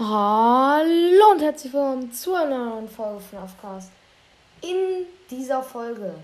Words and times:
Hallo 0.00 1.32
und 1.32 1.42
herzlich 1.42 1.72
willkommen 1.72 2.12
zu 2.12 2.32
einer 2.32 2.66
neuen 2.66 2.88
Folge 2.88 3.18
von 3.18 3.40
Afcast. 3.40 3.90
In 4.60 5.04
dieser 5.28 5.60
Folge 5.60 6.14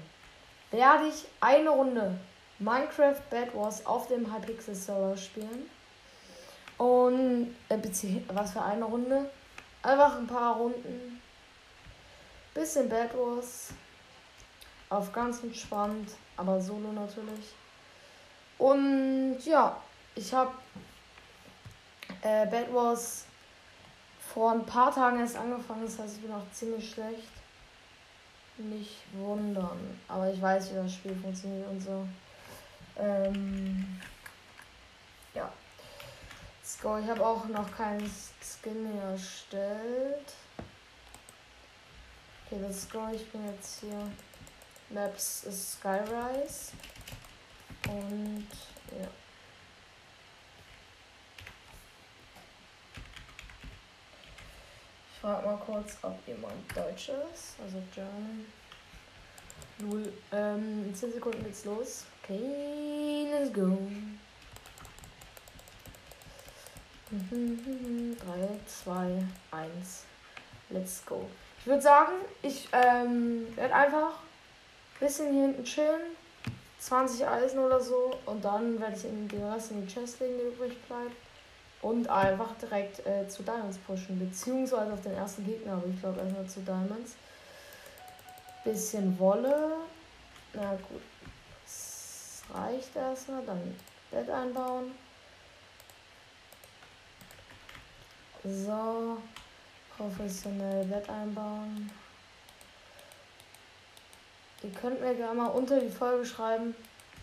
werde 0.71 1.09
ich 1.09 1.25
eine 1.41 1.71
Runde 1.71 2.17
Minecraft 2.61 3.19
Bad 3.31 3.53
Wars 3.53 3.85
auf 3.85 4.07
dem 4.07 4.33
Hypixel 4.33 4.77
Server 4.77 5.17
spielen. 5.17 5.69
Und 6.79 7.57
äh, 7.69 7.79
was 8.29 8.53
für 8.53 8.63
eine 8.63 8.85
Runde? 8.85 9.29
Einfach 9.83 10.19
ein 10.19 10.29
paar 10.29 10.55
Runden. 10.55 11.21
Bisschen 12.55 12.89
Bad 12.89 13.13
Wars. 13.19 13.71
Auf 14.89 15.13
ganz 15.13 15.43
entspannt, 15.43 16.11
aber 16.37 16.61
solo 16.61 16.93
natürlich. 16.93 17.53
Und 18.57 19.39
ja, 19.45 19.77
ich 20.15 20.33
habe 20.33 20.53
äh, 22.23 22.47
Bad 22.47 22.73
Wars 22.73 23.25
vor 24.35 24.51
ein 24.51 24.67
paar 24.67 24.93
Tagen 24.93 25.21
erst 25.21 25.37
angefangen, 25.37 25.85
das 25.85 25.97
heißt, 25.97 26.17
ich 26.17 26.23
bin 26.23 26.33
auch 26.33 26.51
ziemlich 26.53 26.91
schlecht. 26.91 27.31
Nicht 28.59 29.03
wundern. 29.13 30.01
Aber 30.09 30.29
ich 30.33 30.43
weiß, 30.43 30.73
wie 30.73 30.75
das 30.75 30.93
Spiel 30.93 31.15
funktioniert 31.15 31.69
und 31.69 31.81
so. 31.81 32.05
Ähm, 32.97 34.01
ja. 35.35 35.53
Let's 36.61 36.81
go. 36.81 36.99
Ich 36.99 37.09
habe 37.09 37.25
auch 37.25 37.47
noch 37.47 37.71
keinen 37.77 38.11
Skin 38.43 38.99
erstellt. 38.99 40.33
Okay, 42.47 42.61
let's 42.61 42.91
go. 42.91 43.09
Ich 43.13 43.31
bin 43.31 43.47
jetzt 43.47 43.81
hier. 43.81 44.11
Maps 44.91 45.45
ist 45.45 45.73
Skyrise. 45.75 46.73
Und 47.89 48.49
ja. 48.99 49.09
Frage 55.25 55.47
mal 55.47 55.57
kurz, 55.57 55.97
ob 56.03 56.19
jemand 56.27 56.53
Deutsch 56.75 57.09
ist. 57.09 57.55
Also 57.63 57.79
German. 57.95 58.45
Null. 59.79 60.13
Ähm, 60.31 60.85
in 60.87 60.95
10 60.95 61.15
Sekunden 61.15 61.43
geht's 61.43 61.65
los. 61.65 62.05
Okay, 62.23 63.29
let's 63.31 63.53
go. 63.53 63.79
3, 67.11 68.17
2, 68.85 69.25
1. 69.51 70.05
Let's 70.69 71.03
go. 71.07 71.27
Ich 71.61 71.67
würde 71.67 71.83
sagen, 71.83 72.13
ich 72.43 72.69
ähm, 72.73 73.47
werde 73.57 73.75
einfach 73.75 74.11
ein 74.11 75.07
bisschen 75.07 75.33
hier 75.33 75.45
hinten 75.45 75.65
chillen. 75.65 76.03
20 76.81 77.27
Eisen 77.27 77.61
oder 77.61 77.81
so. 77.81 78.15
Und 78.27 78.45
dann 78.45 78.79
werde 78.79 78.95
ich 78.95 79.03
den 79.03 79.45
Rest 79.51 79.71
in 79.71 79.87
die 79.87 79.93
Chest 79.93 80.21
legen, 80.21 80.35
die 80.37 80.55
übrig 80.55 80.79
bleibt 80.87 81.17
und 81.85 82.09
einfach 82.09 82.57
direkt 82.57 83.07
äh, 83.07 83.29
zu 83.29 83.43
Diamonds 83.43 83.77
pushen, 83.77 84.19
beziehungsweise 84.19 84.91
auf 84.91 85.03
den 85.03 85.13
ersten 85.13 85.45
Gegner, 85.45 85.75
aber 85.75 85.87
ich 85.87 86.01
glaube 86.01 86.19
erstmal 86.19 86.47
zu 86.47 86.61
Diamonds. 86.61 87.13
Bisschen 88.65 89.19
Wolle. 89.19 89.73
Na 90.55 90.71
gut. 90.77 91.03
Das 91.63 92.43
reicht 92.55 92.97
erstmal. 92.97 93.45
Dann 93.45 93.77
Bett 94.11 94.31
einbauen. 94.31 94.93
So. 98.43 99.19
Professionell 99.99 100.87
Bett 100.87 101.09
einbauen. 101.11 101.91
Ihr 104.63 104.71
könnt 104.71 105.03
mir 105.03 105.15
gerne 105.15 105.35
mal 105.35 105.49
unter 105.49 105.79
die 105.79 105.91
Folge 105.91 106.25
schreiben, 106.25 106.75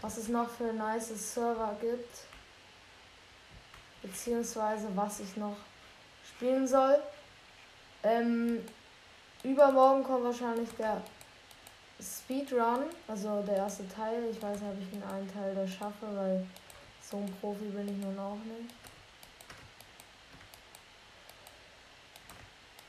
was 0.01 0.17
es 0.17 0.27
noch 0.27 0.49
für 0.51 0.71
nice 0.71 1.09
Server 1.33 1.75
gibt 1.81 2.30
beziehungsweise 4.01 4.87
was 4.95 5.19
ich 5.19 5.37
noch 5.37 5.57
spielen 6.23 6.67
soll. 6.67 6.99
Ähm, 8.03 8.65
übermorgen 9.43 10.03
kommt 10.03 10.23
wahrscheinlich 10.23 10.69
der 10.71 11.01
Speedrun, 12.01 12.85
also 13.07 13.41
der 13.43 13.57
erste 13.57 13.87
Teil. 13.87 14.23
Ich 14.31 14.41
weiß 14.41 14.59
nicht, 14.59 14.71
ob 14.71 14.81
ich 14.81 14.93
in 14.93 15.03
einen 15.03 15.31
Teil 15.31 15.53
da 15.53 15.67
schaffe, 15.67 16.07
weil 16.15 16.45
so 17.01 17.17
ein 17.17 17.33
Profi 17.39 17.65
bin 17.65 17.87
ich 17.87 17.97
nun 18.03 18.17
auch 18.17 18.37
nicht. 18.37 18.73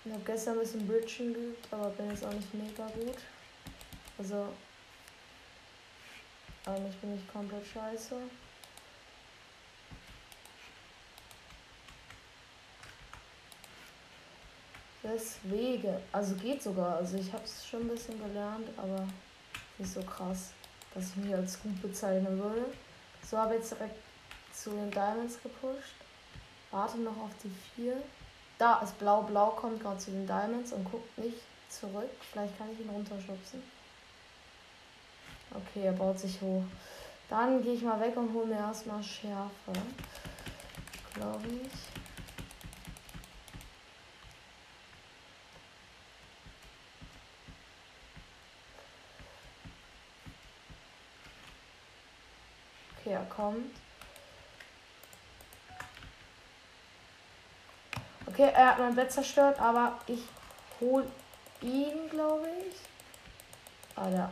Ich 0.04 0.12
habe 0.12 0.24
gestern 0.24 0.54
ein 0.54 0.60
bisschen 0.60 0.86
Bridgen 0.88 1.32
geübt, 1.32 1.66
aber 1.70 1.90
bin 1.90 2.10
jetzt 2.10 2.24
auch 2.24 2.32
nicht 2.32 2.52
mega 2.54 2.86
gut. 2.86 3.18
Also, 4.18 4.48
eigentlich 6.66 6.96
bin 6.96 7.14
ich 7.14 7.32
komplett 7.32 7.64
scheiße. 7.66 8.16
Deswegen, 15.02 15.96
also 16.12 16.34
geht 16.36 16.62
sogar. 16.62 16.96
Also 16.96 17.16
ich 17.16 17.32
habe 17.32 17.44
es 17.44 17.66
schon 17.66 17.80
ein 17.80 17.88
bisschen 17.88 18.18
gelernt, 18.22 18.68
aber 18.76 19.06
nicht 19.78 19.92
so 19.92 20.02
krass, 20.02 20.50
dass 20.94 21.10
ich 21.10 21.16
mich 21.16 21.34
als 21.34 21.60
gut 21.60 21.80
bezeichnen 21.82 22.38
würde. 22.38 22.66
So 23.28 23.36
habe 23.38 23.54
ich 23.54 23.60
jetzt 23.60 23.72
direkt 23.72 23.96
zu 24.54 24.70
den 24.70 24.90
Diamonds 24.90 25.38
gepusht. 25.42 25.94
Warte 26.70 26.98
noch 26.98 27.16
auf 27.16 27.30
die 27.42 27.52
4. 27.74 27.96
Da 28.58 28.80
ist 28.80 28.98
blau-blau, 28.98 29.50
kommt 29.50 29.82
gerade 29.82 29.98
zu 29.98 30.10
den 30.10 30.26
Diamonds 30.26 30.72
und 30.72 30.88
guckt 30.90 31.18
nicht 31.18 31.38
zurück. 31.68 32.10
Vielleicht 32.30 32.56
kann 32.58 32.68
ich 32.72 32.80
ihn 32.80 32.90
runterschubsen. 32.90 33.62
Okay, 35.54 35.86
er 35.86 35.92
baut 35.92 36.18
sich 36.18 36.40
hoch. 36.40 36.64
Dann 37.28 37.62
gehe 37.62 37.74
ich 37.74 37.82
mal 37.82 38.00
weg 38.00 38.16
und 38.16 38.32
hole 38.32 38.46
mir 38.46 38.58
erstmal 38.58 39.02
Schärfe. 39.02 39.72
Glaube 41.14 41.48
ich. 41.48 42.01
Kommt. 53.28 53.74
Okay, 58.26 58.50
er 58.54 58.70
hat 58.70 58.78
mein 58.78 58.94
Bett 58.94 59.12
zerstört, 59.12 59.60
aber 59.60 59.98
ich 60.06 60.22
hol 60.80 61.04
ihn, 61.60 62.08
glaube 62.10 62.48
ich. 62.66 62.76
Ah, 63.94 64.08
ja. 64.08 64.30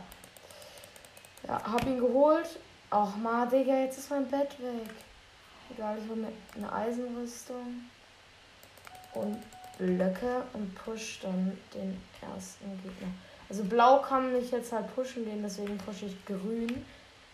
Ja, 1.47 1.61
hab 1.71 1.85
ihn 1.85 1.99
geholt. 1.99 2.59
Ach 2.89 3.15
mal, 3.17 3.47
Digga, 3.47 3.75
jetzt 3.75 3.99
ist 3.99 4.09
mein 4.09 4.27
Bett 4.27 4.59
weg. 4.59 4.89
Egal, 5.69 5.97
ich 6.01 6.09
hol 6.09 6.15
mir 6.15 6.31
eine 6.55 6.73
Eisenrüstung 6.73 7.89
und 9.13 9.41
Blöcke 9.77 10.43
und 10.53 10.75
push 10.75 11.19
dann 11.21 11.57
den 11.73 12.01
ersten 12.21 12.81
Gegner. 12.83 13.11
Also 13.49 13.63
blau 13.63 14.01
kann 14.01 14.35
ich 14.35 14.51
jetzt 14.51 14.71
halt 14.71 14.93
pushen 14.95 15.25
gehen, 15.25 15.43
deswegen 15.43 15.77
pushe 15.77 16.05
ich 16.05 16.25
grün 16.25 16.85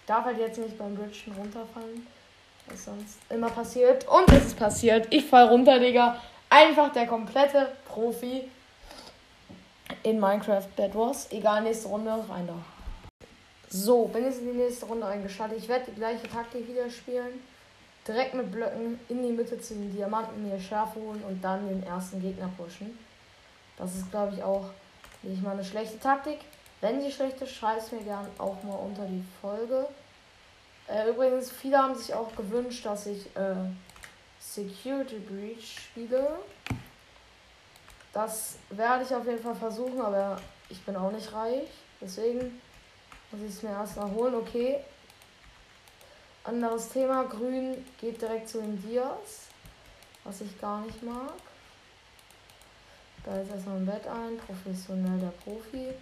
darf 0.08 0.26
halt 0.26 0.40
jetzt 0.40 0.58
nicht 0.58 0.78
beim 0.78 0.96
Bridgen 0.96 1.34
runterfallen. 1.38 2.08
Was 2.70 2.86
sonst 2.86 3.20
immer 3.30 3.50
passiert. 3.50 4.08
Und 4.08 4.30
es 4.30 4.48
ist 4.48 4.58
passiert. 4.58 5.08
Ich 5.12 5.26
fall 5.26 5.48
runter, 5.48 5.80
Digga. 5.80 6.22
Einfach 6.50 6.92
der 6.92 7.06
komplette 7.06 7.72
Profi 7.88 8.50
in 10.04 10.20
Minecraft 10.20 10.68
Bad 10.76 10.96
Wars. 10.96 11.28
Egal, 11.32 11.64
nächste 11.64 11.88
Runde, 11.88 12.12
rein 12.30 12.48
da. 12.48 12.56
So, 13.70 14.06
bin 14.06 14.24
jetzt 14.24 14.40
in 14.40 14.54
die 14.54 14.58
nächste 14.58 14.86
Runde 14.86 15.06
eingeschaltet. 15.06 15.58
Ich 15.58 15.68
werde 15.68 15.86
die 15.92 15.96
gleiche 15.96 16.28
Taktik 16.28 16.68
wieder 16.68 16.90
spielen. 16.90 17.42
Direkt 18.08 18.34
mit 18.34 18.52
Blöcken 18.52 19.00
in 19.10 19.24
die 19.24 19.34
Mitte 19.34 19.60
zu 19.60 19.74
den 19.74 19.94
Diamanten, 19.94 20.48
mir 20.48 20.60
Schärfe 20.60 21.00
holen 21.00 21.22
und 21.28 21.44
dann 21.44 21.68
den 21.68 21.84
ersten 21.84 22.22
Gegner 22.22 22.50
pushen. 22.58 22.98
Das 23.78 23.94
ist, 23.96 24.10
glaube 24.10 24.36
ich, 24.36 24.44
auch 24.44 24.66
nicht 25.24 25.44
mal 25.44 25.52
eine 25.52 25.66
schlechte 25.66 26.00
Taktik. 26.00 26.40
Wenn 26.82 27.02
sie 27.02 27.12
schlecht 27.12 27.42
ist, 27.42 27.54
schreibt 27.54 27.92
mir 27.92 28.04
gern 28.04 28.28
auch 28.38 28.62
mal 28.64 28.76
unter 28.76 29.06
die 29.06 29.24
Folge. 29.42 29.88
Äh, 30.88 31.10
übrigens, 31.10 31.52
viele 31.52 31.78
haben 31.78 31.96
sich 31.96 32.14
auch 32.14 32.34
gewünscht, 32.36 32.86
dass 32.86 33.08
ich 33.08 33.26
äh, 33.36 33.56
Security 34.40 35.20
Breach 35.20 35.80
spiele. 35.80 36.40
Das 38.14 38.56
werde 38.70 39.04
ich 39.04 39.14
auf 39.14 39.26
jeden 39.26 39.42
Fall 39.42 39.56
versuchen, 39.56 40.00
aber 40.02 40.40
ich 40.70 40.82
bin 40.84 40.96
auch 40.96 41.12
nicht 41.12 41.32
reich. 41.34 41.68
Deswegen 42.00 42.62
muss 43.32 43.42
ich 43.42 43.50
es 43.50 43.64
mir 43.64 43.72
erstmal 43.72 44.12
holen. 44.12 44.36
Okay. 44.36 44.80
Anderes 46.44 46.90
Thema. 46.90 47.26
Grün 47.26 47.86
geht 48.00 48.22
direkt 48.22 48.50
zu 48.50 48.60
den 48.60 48.82
Dias. 48.82 49.48
Was 50.24 50.42
ich 50.42 50.60
gar 50.60 50.82
nicht 50.82 51.04
mag. 51.04 51.34
Da 53.26 53.42
ist 53.42 53.52
erstmal 53.52 53.78
ein 53.78 53.86
Bett 53.86 54.08
ein. 54.08 54.38
Professionell 54.38 55.20
der 55.20 55.34
Profi. 55.44 55.94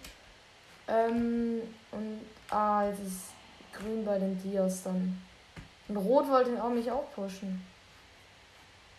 Ähm, 0.88 1.62
und 1.90 2.20
ah, 2.50 2.86
jetzt 2.88 3.00
ist 3.00 3.20
grün 3.72 4.04
bei 4.04 4.18
den 4.18 4.40
Dias 4.42 4.82
dann. 4.82 5.20
Und 5.88 5.96
rot 5.96 6.28
wollte 6.28 6.62
auch 6.62 6.70
mich 6.70 6.90
auch 6.90 7.10
pushen. 7.14 7.64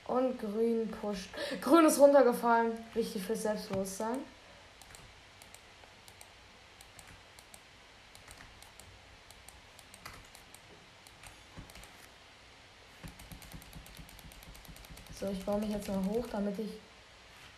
Und 0.06 0.39
grün 0.39 0.89
pusht. 1.01 1.30
Grün 1.62 1.86
ist 1.86 2.00
runtergefallen. 2.00 2.72
Wichtig 2.94 3.24
für 3.24 3.36
Selbstbewusstsein. 3.36 4.19
So, 15.19 15.28
ich 15.28 15.44
baue 15.44 15.60
mich 15.60 15.72
jetzt 15.72 15.88
mal 15.88 16.04
hoch, 16.06 16.25
damit 16.31 16.60
ich 16.60 16.72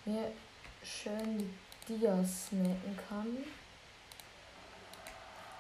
mir 0.06 0.32
schön 0.82 1.54
die 1.88 1.98
Dias 1.98 2.48
snacken 2.48 2.98
kann. 3.10 3.38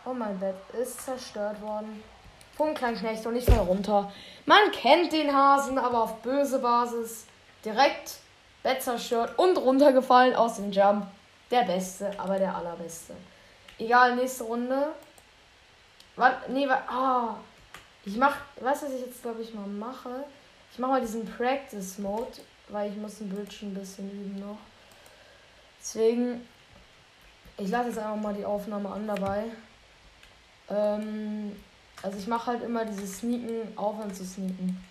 Oh, 0.06 0.14
mein 0.14 0.40
Bett 0.40 0.56
ist 0.82 1.04
zerstört 1.06 1.62
worden. 1.62 2.04
Vom 2.56 2.74
Kleinknecht 2.74 3.26
und 3.26 3.36
ich 3.36 3.46
fall 3.46 3.60
runter. 3.60 4.12
Man 4.46 4.72
kennt 4.72 5.14
den 5.14 5.34
Hasen, 5.34 5.78
aber 5.78 6.04
auf 6.04 6.22
böse 6.22 6.60
Basis. 6.60 7.26
Direkt 7.64 8.18
Bett 8.64 8.82
zerstört 8.82 9.38
und 9.38 9.58
runtergefallen 9.58 10.36
aus 10.36 10.56
dem 10.56 10.72
Jump. 10.72 11.06
Der 11.52 11.64
Beste, 11.64 12.12
aber 12.18 12.38
der 12.38 12.56
Allerbeste. 12.56 13.14
Egal, 13.78 14.16
nächste 14.16 14.44
Runde. 14.44 14.90
Was? 16.16 16.34
Nee, 16.50 16.68
was? 16.68 16.80
Ah. 16.88 17.36
Ich 18.06 18.18
mach. 18.18 18.36
Weißt 18.60 18.84
du, 18.84 18.88
was 18.88 18.94
ich 18.94 19.06
jetzt, 19.06 19.22
glaube 19.22 19.42
ich, 19.42 19.54
mal 19.54 19.68
mache? 19.68 20.24
Ich 20.72 20.80
mache 20.80 20.92
mal 20.92 21.02
diesen 21.02 21.26
Practice 21.26 21.98
Mode, 21.98 22.42
weil 22.68 22.92
ich 22.92 22.98
muss 22.98 23.20
ein 23.20 23.30
Bildschirm 23.30 23.72
ein 23.72 23.76
bisschen 23.76 24.10
üben 24.12 24.40
noch. 24.40 24.58
Deswegen. 25.80 26.48
Ich 27.58 27.70
lasse 27.70 27.90
jetzt 27.90 28.00
einfach 28.00 28.16
mal 28.16 28.34
die 28.34 28.46
Aufnahme 28.46 28.90
an 28.90 29.08
dabei. 29.08 29.46
Ähm, 30.70 31.56
also 32.02 32.18
ich 32.18 32.28
mache 32.28 32.48
halt 32.48 32.64
immer 32.64 32.86
dieses 32.86 33.20
Sneaken, 33.20 33.78
aufhören 33.78 34.14
zu 34.14 34.26
sneaken. 34.26 34.84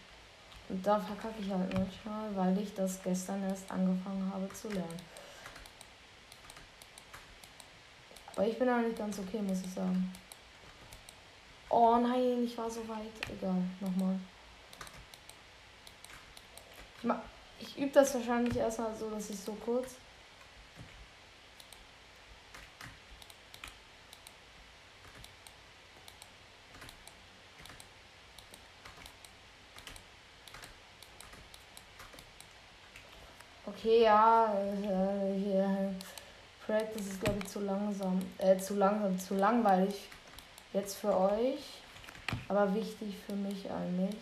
Und 0.69 0.87
da 0.87 1.01
verkacke 1.01 1.41
ich 1.41 1.51
halt 1.51 1.73
manchmal, 1.73 2.37
weil 2.37 2.59
ich 2.59 2.75
das 2.75 3.03
gestern 3.03 3.43
erst 3.49 3.71
angefangen 3.71 4.31
habe 4.33 4.49
zu 4.51 4.69
lernen. 4.69 5.01
Aber 8.37 8.47
ich 8.47 8.59
bin 8.59 8.69
eigentlich 8.69 8.97
ganz 8.97 9.19
okay, 9.19 9.41
muss 9.41 9.63
ich 9.65 9.73
sagen. 9.73 10.13
Oh 11.71 11.97
nein, 11.97 12.45
ich 12.45 12.57
war 12.57 12.71
so 12.71 12.87
weit. 12.89 13.13
Egal, 13.31 13.63
nochmal. 13.81 14.19
Ich, 17.59 17.67
ich 17.67 17.79
übe 17.79 17.93
das 17.93 18.15
wahrscheinlich 18.15 18.57
erstmal 18.57 18.95
so, 18.95 19.11
dass 19.11 19.31
ich 19.31 19.39
so 19.39 19.53
kurz 19.53 19.95
Okay, 33.79 34.03
ja, 34.03 34.53
äh, 34.83 35.39
hier. 35.39 35.95
Practice 36.67 37.07
ist 37.07 37.21
glaube 37.21 37.39
ich 37.39 37.47
zu 37.47 37.61
langsam. 37.61 38.21
Äh, 38.39 38.59
zu 38.59 38.75
langsam, 38.75 39.17
zu 39.21 39.37
langweilig. 39.37 39.95
Jetzt 40.73 40.97
für 40.97 41.17
euch. 41.17 41.61
Aber 42.49 42.75
wichtig 42.75 43.15
für 43.25 43.35
mich 43.35 43.71
eigentlich. 43.71 44.17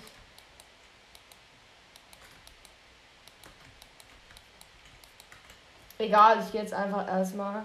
Egal, 5.99 6.41
ich 6.44 6.53
gehe 6.53 6.61
jetzt 6.61 6.75
einfach 6.75 7.08
erstmal 7.08 7.62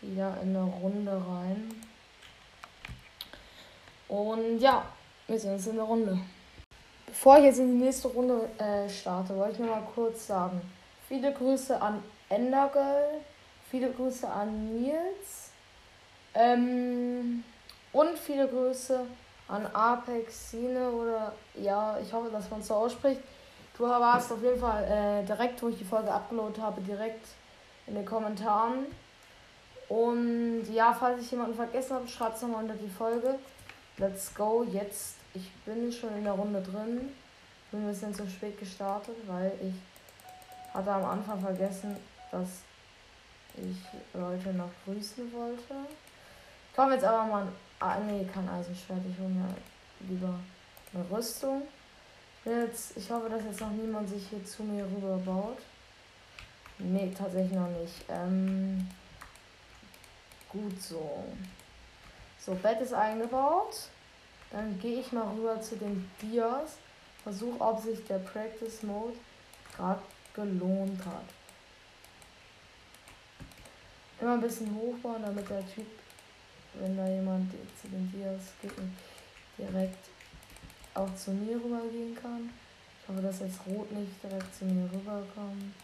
wieder 0.00 0.38
in 0.42 0.50
eine 0.50 0.62
Runde 0.62 1.10
rein. 1.10 1.74
Und 4.06 4.60
ja, 4.60 4.86
wir 5.26 5.40
sind 5.40 5.56
jetzt 5.56 5.66
in 5.66 5.74
der 5.74 5.86
Runde. 5.86 6.20
Bevor 7.06 7.38
ich 7.38 7.46
jetzt 7.46 7.58
in 7.58 7.78
die 7.78 7.84
nächste 7.84 8.06
Runde 8.08 8.48
äh, 8.58 8.88
starte, 8.88 9.36
wollte 9.36 9.54
ich 9.54 9.58
nur 9.58 9.70
mal 9.70 9.88
kurz 9.92 10.28
sagen. 10.28 10.62
Viele 11.14 11.32
Grüße 11.32 11.80
an 11.80 12.02
Endergirl. 12.28 13.20
Viele 13.70 13.92
Grüße 13.92 14.28
an 14.28 14.74
Nils. 14.74 15.52
Ähm, 16.34 17.44
und 17.92 18.18
viele 18.18 18.48
Grüße 18.48 19.06
an 19.46 19.64
Apexine 19.72 20.90
oder 20.90 21.32
ja, 21.54 21.96
ich 22.02 22.12
hoffe, 22.12 22.30
dass 22.30 22.50
man 22.50 22.58
es 22.58 22.66
so 22.66 22.74
ausspricht. 22.74 23.20
Du 23.78 23.84
warst 23.84 24.32
auf 24.32 24.42
jeden 24.42 24.58
Fall 24.58 24.82
äh, 25.22 25.24
direkt, 25.24 25.62
wo 25.62 25.68
ich 25.68 25.78
die 25.78 25.84
Folge 25.84 26.10
abgeloadet 26.12 26.60
habe, 26.60 26.80
direkt 26.80 27.28
in 27.86 27.94
den 27.94 28.04
Kommentaren. 28.04 28.86
Und 29.88 30.64
ja, 30.72 30.92
falls 30.98 31.22
ich 31.22 31.30
jemanden 31.30 31.54
vergessen 31.54 31.94
habe, 31.94 32.08
schreibt 32.08 32.38
es 32.38 32.42
nochmal 32.42 32.64
unter 32.64 32.74
die 32.74 32.90
Folge. 32.90 33.38
Let's 33.98 34.34
go. 34.34 34.64
Jetzt, 34.64 35.14
ich 35.32 35.48
bin 35.64 35.92
schon 35.92 36.12
in 36.16 36.24
der 36.24 36.32
Runde 36.32 36.60
drin. 36.60 37.12
Bin 37.70 37.84
ein 37.84 37.86
bisschen 37.86 38.12
zu 38.12 38.28
spät 38.28 38.58
gestartet, 38.58 39.14
weil 39.28 39.52
ich 39.62 39.74
hatte 40.74 40.90
am 40.90 41.04
Anfang 41.04 41.40
vergessen, 41.40 41.96
dass 42.30 42.48
ich 43.56 43.78
Leute 44.12 44.52
noch 44.52 44.70
grüßen 44.84 45.32
wollte. 45.32 45.74
Ich 46.70 46.76
komme 46.76 46.94
jetzt 46.94 47.04
aber 47.04 47.24
mal. 47.24 47.48
Ah, 47.78 47.98
nee, 48.00 48.26
kein 48.32 48.48
Eisenschwert. 48.48 49.00
Ich 49.08 49.18
hole 49.18 49.28
mir 49.28 49.48
lieber 50.00 50.34
eine 50.92 51.04
Rüstung. 51.10 51.62
Jetzt, 52.44 52.96
ich 52.96 53.10
hoffe, 53.10 53.28
dass 53.28 53.44
jetzt 53.44 53.60
noch 53.60 53.70
niemand 53.70 54.08
sich 54.08 54.28
hier 54.28 54.44
zu 54.44 54.64
mir 54.64 54.84
rüber 54.84 55.16
baut. 55.18 55.58
Nee, 56.78 57.12
tatsächlich 57.16 57.52
noch 57.52 57.68
nicht. 57.68 58.04
Ähm, 58.08 58.88
gut 60.48 60.82
so. 60.82 61.24
So, 62.38 62.54
Bett 62.54 62.80
ist 62.80 62.92
eingebaut. 62.92 63.88
Dann 64.50 64.78
gehe 64.78 65.00
ich 65.00 65.12
mal 65.12 65.28
rüber 65.34 65.60
zu 65.60 65.76
den 65.76 66.10
Dias. 66.20 66.76
Versuche, 67.22 67.60
ob 67.60 67.80
sich 67.80 68.04
der 68.06 68.18
Practice 68.18 68.82
Mode 68.82 69.16
gerade 69.76 70.02
gelohnt 70.34 71.04
hat. 71.04 71.24
Immer 74.20 74.34
ein 74.34 74.40
bisschen 74.40 74.74
hochbauen, 74.74 75.22
damit 75.22 75.48
der 75.48 75.66
Typ, 75.66 75.86
wenn 76.74 76.96
da 76.96 77.08
jemand 77.08 77.50
zu 77.80 77.88
den 77.88 78.10
Dias 78.12 78.52
geht, 78.60 78.72
direkt 79.58 80.08
auch 80.94 81.14
zu 81.14 81.32
mir 81.32 81.56
rübergehen 81.56 82.14
kann. 82.14 82.50
Ich 83.02 83.08
hoffe, 83.08 83.20
dass 83.20 83.40
jetzt 83.40 83.60
Rot 83.66 83.90
nicht 83.92 84.22
direkt 84.22 84.54
zu 84.54 84.64
mir 84.64 84.90
rüberkommt. 84.90 85.74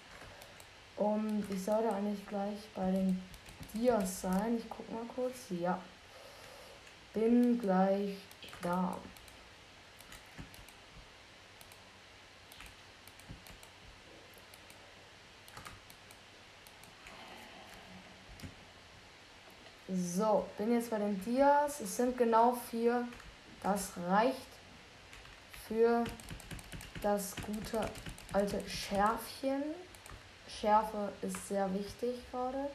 Und 0.96 1.44
ich 1.50 1.62
sollte 1.62 1.92
eigentlich 1.92 2.26
gleich 2.26 2.58
bei 2.74 2.90
den 2.90 3.20
Dias 3.74 4.22
sein. 4.22 4.56
Ich 4.58 4.68
guck 4.68 4.90
mal 4.90 5.04
kurz. 5.14 5.34
Ja. 5.50 5.80
Bin 7.12 7.58
gleich 7.58 8.16
da. 8.62 8.96
So, 19.92 20.46
bin 20.56 20.72
jetzt 20.72 20.90
bei 20.90 20.98
den 20.98 21.20
Dias. 21.24 21.80
Es 21.80 21.96
sind 21.96 22.16
genau 22.16 22.56
vier. 22.70 23.08
Das 23.60 23.90
reicht 24.08 24.36
für 25.66 26.04
das 27.02 27.34
gute 27.44 27.80
alte 28.32 28.60
Schärfchen. 28.68 29.62
Schärfe 30.48 31.10
ist 31.22 31.48
sehr 31.48 31.72
wichtig 31.74 32.14
gerade. 32.30 32.70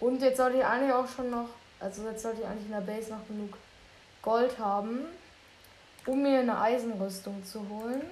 Und 0.00 0.20
jetzt 0.20 0.38
sollte 0.38 0.58
ich 0.58 0.64
eigentlich 0.64 0.92
auch 0.92 1.06
schon 1.06 1.30
noch, 1.30 1.48
also 1.78 2.08
jetzt 2.08 2.22
sollte 2.22 2.40
ich 2.40 2.46
eigentlich 2.46 2.66
in 2.66 2.72
der 2.72 2.80
Base 2.80 3.10
noch 3.10 3.24
genug 3.28 3.56
Gold 4.20 4.58
haben, 4.58 5.04
um 6.06 6.22
mir 6.22 6.40
eine 6.40 6.60
Eisenrüstung 6.60 7.44
zu 7.44 7.60
holen. 7.68 8.02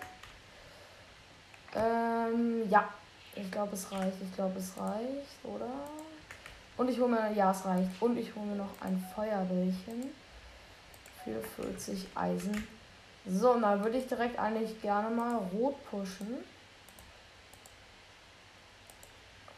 Ähm, 1.74 2.70
ja, 2.70 2.88
ich 3.34 3.50
glaube 3.50 3.74
es 3.74 3.90
reicht. 3.90 4.22
Ich 4.22 4.34
glaube 4.36 4.58
es 4.60 4.76
reicht, 4.78 5.44
oder? 5.44 5.70
Und 6.78 6.88
ich 6.88 6.98
hole 7.00 7.10
mir, 7.10 7.32
ja, 7.32 7.50
es 7.50 7.64
reicht. 7.64 7.90
Und 8.00 8.16
ich 8.16 8.34
hole 8.34 8.46
mir 8.46 8.56
noch 8.56 8.80
ein 8.80 9.04
Feuerbällchen 9.14 10.10
für 11.24 11.42
40 11.62 12.06
Eisen. 12.14 12.66
So, 13.26 13.52
und 13.52 13.62
dann 13.62 13.82
würde 13.82 13.98
ich 13.98 14.06
direkt 14.06 14.38
eigentlich 14.38 14.80
gerne 14.80 15.14
mal 15.14 15.36
rot 15.52 15.74
pushen. 15.90 16.36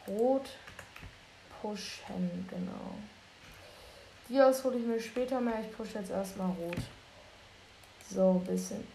Rot 0.07 0.49
pushen, 1.61 2.47
genau. 2.49 2.95
Die 4.27 4.41
aus 4.41 4.63
hole 4.63 4.77
ich 4.77 4.85
mir 4.85 4.99
später 4.99 5.39
mehr. 5.39 5.61
Ich 5.61 5.77
pushe 5.77 5.99
jetzt 5.99 6.09
erstmal 6.09 6.49
rot. 6.49 6.81
So, 8.09 8.41
ein 8.43 8.45
bisschen 8.45 8.85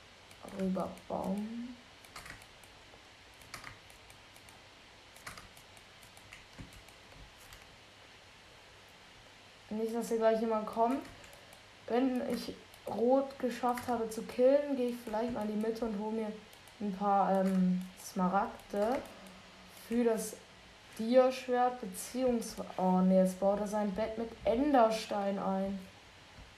rüber 0.60 0.90
bauen. 1.08 1.76
Nicht, 9.76 9.94
dass 9.94 10.08
hier 10.08 10.18
gleich 10.18 10.40
jemand 10.40 10.66
kommt. 10.66 11.00
Wenn 11.88 12.22
ich 12.32 12.54
Rot 12.86 13.38
geschafft 13.38 13.88
habe 13.88 14.08
zu 14.08 14.22
killen, 14.22 14.76
gehe 14.76 14.90
ich 14.90 14.96
vielleicht 15.04 15.32
mal 15.32 15.42
in 15.42 15.60
die 15.60 15.66
Mitte 15.66 15.84
und 15.84 15.98
hole 15.98 16.12
mir 16.12 16.32
ein 16.80 16.92
paar 16.92 17.40
ähm, 17.40 17.82
Smaragde 18.02 18.96
für 19.88 20.04
das 20.04 20.36
Dia-Schwert, 20.98 21.80
beziehungsweise. 21.80 22.68
Oh 22.76 23.00
ne, 23.00 23.18
jetzt 23.18 23.38
baut 23.38 23.60
er 23.60 23.66
sein 23.66 23.92
Bett 23.92 24.16
mit 24.18 24.30
Enderstein 24.44 25.38
ein. 25.38 25.78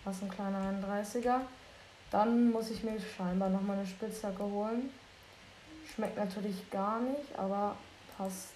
Was 0.05 0.23
ein 0.23 0.31
kleiner 0.31 0.59
31er. 0.59 1.41
Dann 2.11 2.51
muss 2.51 2.71
ich 2.71 2.83
mir 2.83 2.99
scheinbar 3.01 3.51
nochmal 3.51 3.79
eine 3.79 3.87
Spitzhacke 3.87 4.43
holen. 4.43 4.91
Schmeckt 5.95 6.17
natürlich 6.17 6.71
gar 6.71 7.01
nicht, 7.01 7.37
aber 7.37 7.77
passt. 8.17 8.55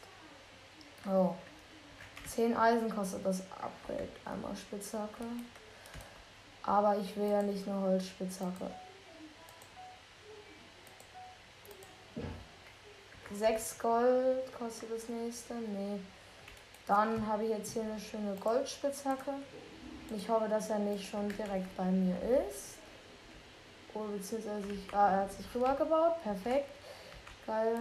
Oh. 1.07 1.35
10 2.35 2.57
Eisen 2.57 2.95
kostet 2.95 3.25
das 3.27 3.41
Upgrade. 3.61 4.09
Einmal 4.25 4.57
Spitzhacke. 4.57 5.25
Aber 6.63 6.97
ich 6.97 7.17
will 7.17 7.29
ja 7.29 7.43
nicht 7.43 7.69
eine 7.69 7.81
Holzspitzhacke. 7.81 8.71
6 13.35 13.79
Gold 13.79 14.59
kostet 14.59 14.95
das 14.95 15.09
nächste. 15.09 15.55
Nee. 15.55 16.01
Dann 16.87 17.27
habe 17.27 17.45
ich 17.45 17.51
jetzt 17.51 17.73
hier 17.73 17.83
eine 17.83 18.01
schöne 18.01 18.35
Goldspitzhacke. 18.37 19.33
Ich 20.15 20.29
hoffe, 20.29 20.49
dass 20.49 20.71
er 20.71 20.79
nicht 20.79 21.09
schon 21.09 21.29
direkt 21.37 21.77
bei 21.77 21.85
mir 21.85 22.17
ist. 22.49 22.77
Oder 23.95 24.09
beziehungsweise 24.09 24.73
ich, 24.73 24.95
ah, 24.95 25.11
er 25.11 25.21
hat 25.23 25.33
sich 25.33 25.47
rübergebaut. 25.55 26.23
Perfekt. 26.23 26.69
Geil. 27.47 27.79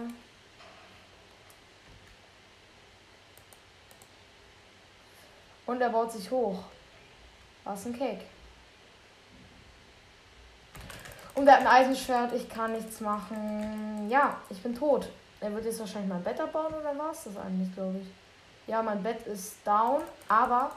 Und 5.72 5.80
er 5.80 5.88
baut 5.88 6.12
sich 6.12 6.30
hoch. 6.30 6.58
Was 7.64 7.86
ein 7.86 7.98
Cake. 7.98 8.20
Und 11.34 11.46
er 11.46 11.54
hat 11.54 11.60
ein 11.62 11.66
Eisenschwert. 11.66 12.34
Ich 12.34 12.46
kann 12.46 12.72
nichts 12.72 13.00
machen. 13.00 14.06
Ja, 14.10 14.36
ich 14.50 14.62
bin 14.62 14.74
tot. 14.74 15.08
Er 15.40 15.50
wird 15.54 15.64
jetzt 15.64 15.80
wahrscheinlich 15.80 16.12
mein 16.12 16.22
Bett 16.22 16.38
abbauen 16.38 16.74
oder 16.74 16.92
was? 16.98 17.24
Das 17.24 17.38
eigentlich, 17.38 17.74
glaube 17.74 18.00
ich. 18.02 18.68
Ja, 18.68 18.82
mein 18.82 19.02
Bett 19.02 19.26
ist 19.26 19.66
down. 19.66 20.02
Aber 20.28 20.72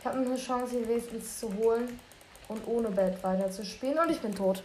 ich 0.00 0.06
habe 0.06 0.18
eine 0.18 0.36
Chance, 0.36 0.78
ihn 0.78 0.88
wenigstens 0.88 1.38
zu 1.38 1.54
holen 1.54 2.00
und 2.48 2.66
ohne 2.66 2.88
Bett 2.88 3.22
weiter 3.22 3.52
zu 3.52 3.64
spielen. 3.64 4.00
Und 4.00 4.10
ich 4.10 4.20
bin 4.20 4.34
tot. 4.34 4.64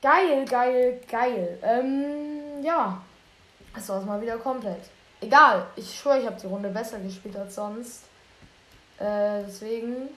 Geil, 0.00 0.44
geil, 0.44 1.00
geil. 1.10 1.58
Ähm, 1.64 2.62
ja. 2.62 3.02
Das 3.74 3.88
war 3.88 3.98
es 3.98 4.04
mal 4.04 4.20
wieder 4.20 4.38
komplett. 4.38 4.82
Egal. 5.24 5.66
Ich 5.76 5.98
schwöre, 5.98 6.20
ich 6.20 6.26
habe 6.26 6.38
die 6.38 6.46
Runde 6.46 6.68
besser 6.68 6.98
gespielt 6.98 7.36
als 7.36 7.54
sonst. 7.54 8.02
Äh, 8.98 9.42
deswegen. 9.46 10.08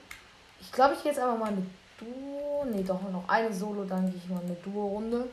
Ich 0.59 0.71
glaube, 0.71 0.95
ich 0.95 1.03
gehe 1.03 1.11
jetzt 1.11 1.21
einfach 1.21 1.37
mal 1.37 1.49
eine 1.49 1.65
Duo. 1.97 2.65
Ne, 2.65 2.83
doch 2.83 3.01
noch 3.03 3.27
eine 3.29 3.53
Solo, 3.53 3.85
dann 3.85 4.07
gehe 4.07 4.17
ich 4.17 4.27
mal 4.29 4.41
eine 4.41 4.55
Duo-Runde. 4.55 5.29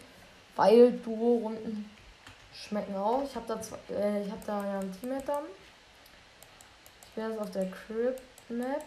Weil 0.54 0.92
Duo-Runden 0.92 1.90
schmecken 2.54 2.94
auch. 2.94 3.24
Ich 3.24 3.34
habe 3.34 3.46
da, 3.48 3.60
zwei, 3.60 3.78
äh, 3.90 4.22
ich 4.22 4.30
hab 4.30 4.44
da 4.46 4.64
ja 4.64 4.78
ein 4.78 5.00
Teammate 5.00 5.26
dann. 5.26 5.44
Ich 7.06 7.14
bin 7.14 7.30
jetzt 7.30 7.40
auf 7.40 7.50
der 7.50 7.68
Crib 7.70 8.20
Map. 8.48 8.84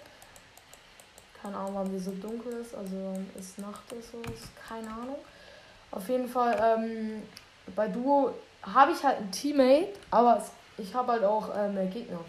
Keine 1.41 1.57
Ahnung, 1.57 1.75
warum 1.75 1.91
die 1.91 1.99
so 1.99 2.11
dunkel 2.11 2.53
ist. 2.61 2.73
Also 2.73 2.95
ist 3.37 3.59
Nacht 3.59 3.91
ist 3.91 4.11
so. 4.11 4.19
Ist 4.31 4.47
keine 4.69 4.89
Ahnung. 4.89 5.17
Auf 5.91 6.07
jeden 6.07 6.29
Fall, 6.29 6.57
ähm, 6.61 7.23
bei 7.75 7.89
Duo 7.89 8.33
habe 8.61 8.91
ich 8.91 9.03
halt 9.03 9.17
ein 9.17 9.31
Teammate, 9.31 9.93
aber 10.11 10.41
ich 10.77 10.93
habe 10.93 11.13
halt 11.13 11.23
auch 11.23 11.55
äh, 11.55 11.69
mehr 11.69 11.87
Gegner, 11.87 12.19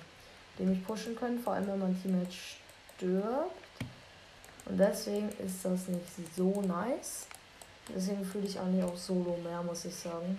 die 0.59 0.64
mich 0.64 0.85
pushen 0.87 1.14
können, 1.17 1.38
vor 1.38 1.55
allem 1.55 1.67
wenn 1.67 1.78
mein 1.78 2.02
Teammate 2.02 2.33
stirbt. 2.33 3.52
Und 4.67 4.78
deswegen 4.78 5.28
ist 5.45 5.64
das 5.64 5.88
nicht 5.88 6.37
so 6.37 6.61
nice. 6.62 7.26
Deswegen 7.95 8.25
fühle 8.25 8.47
ich 8.47 8.59
eigentlich 8.59 8.85
auch 8.85 8.97
Solo 8.97 9.38
mehr, 9.43 9.62
muss 9.62 9.85
ich 9.85 9.95
sagen. 9.95 10.38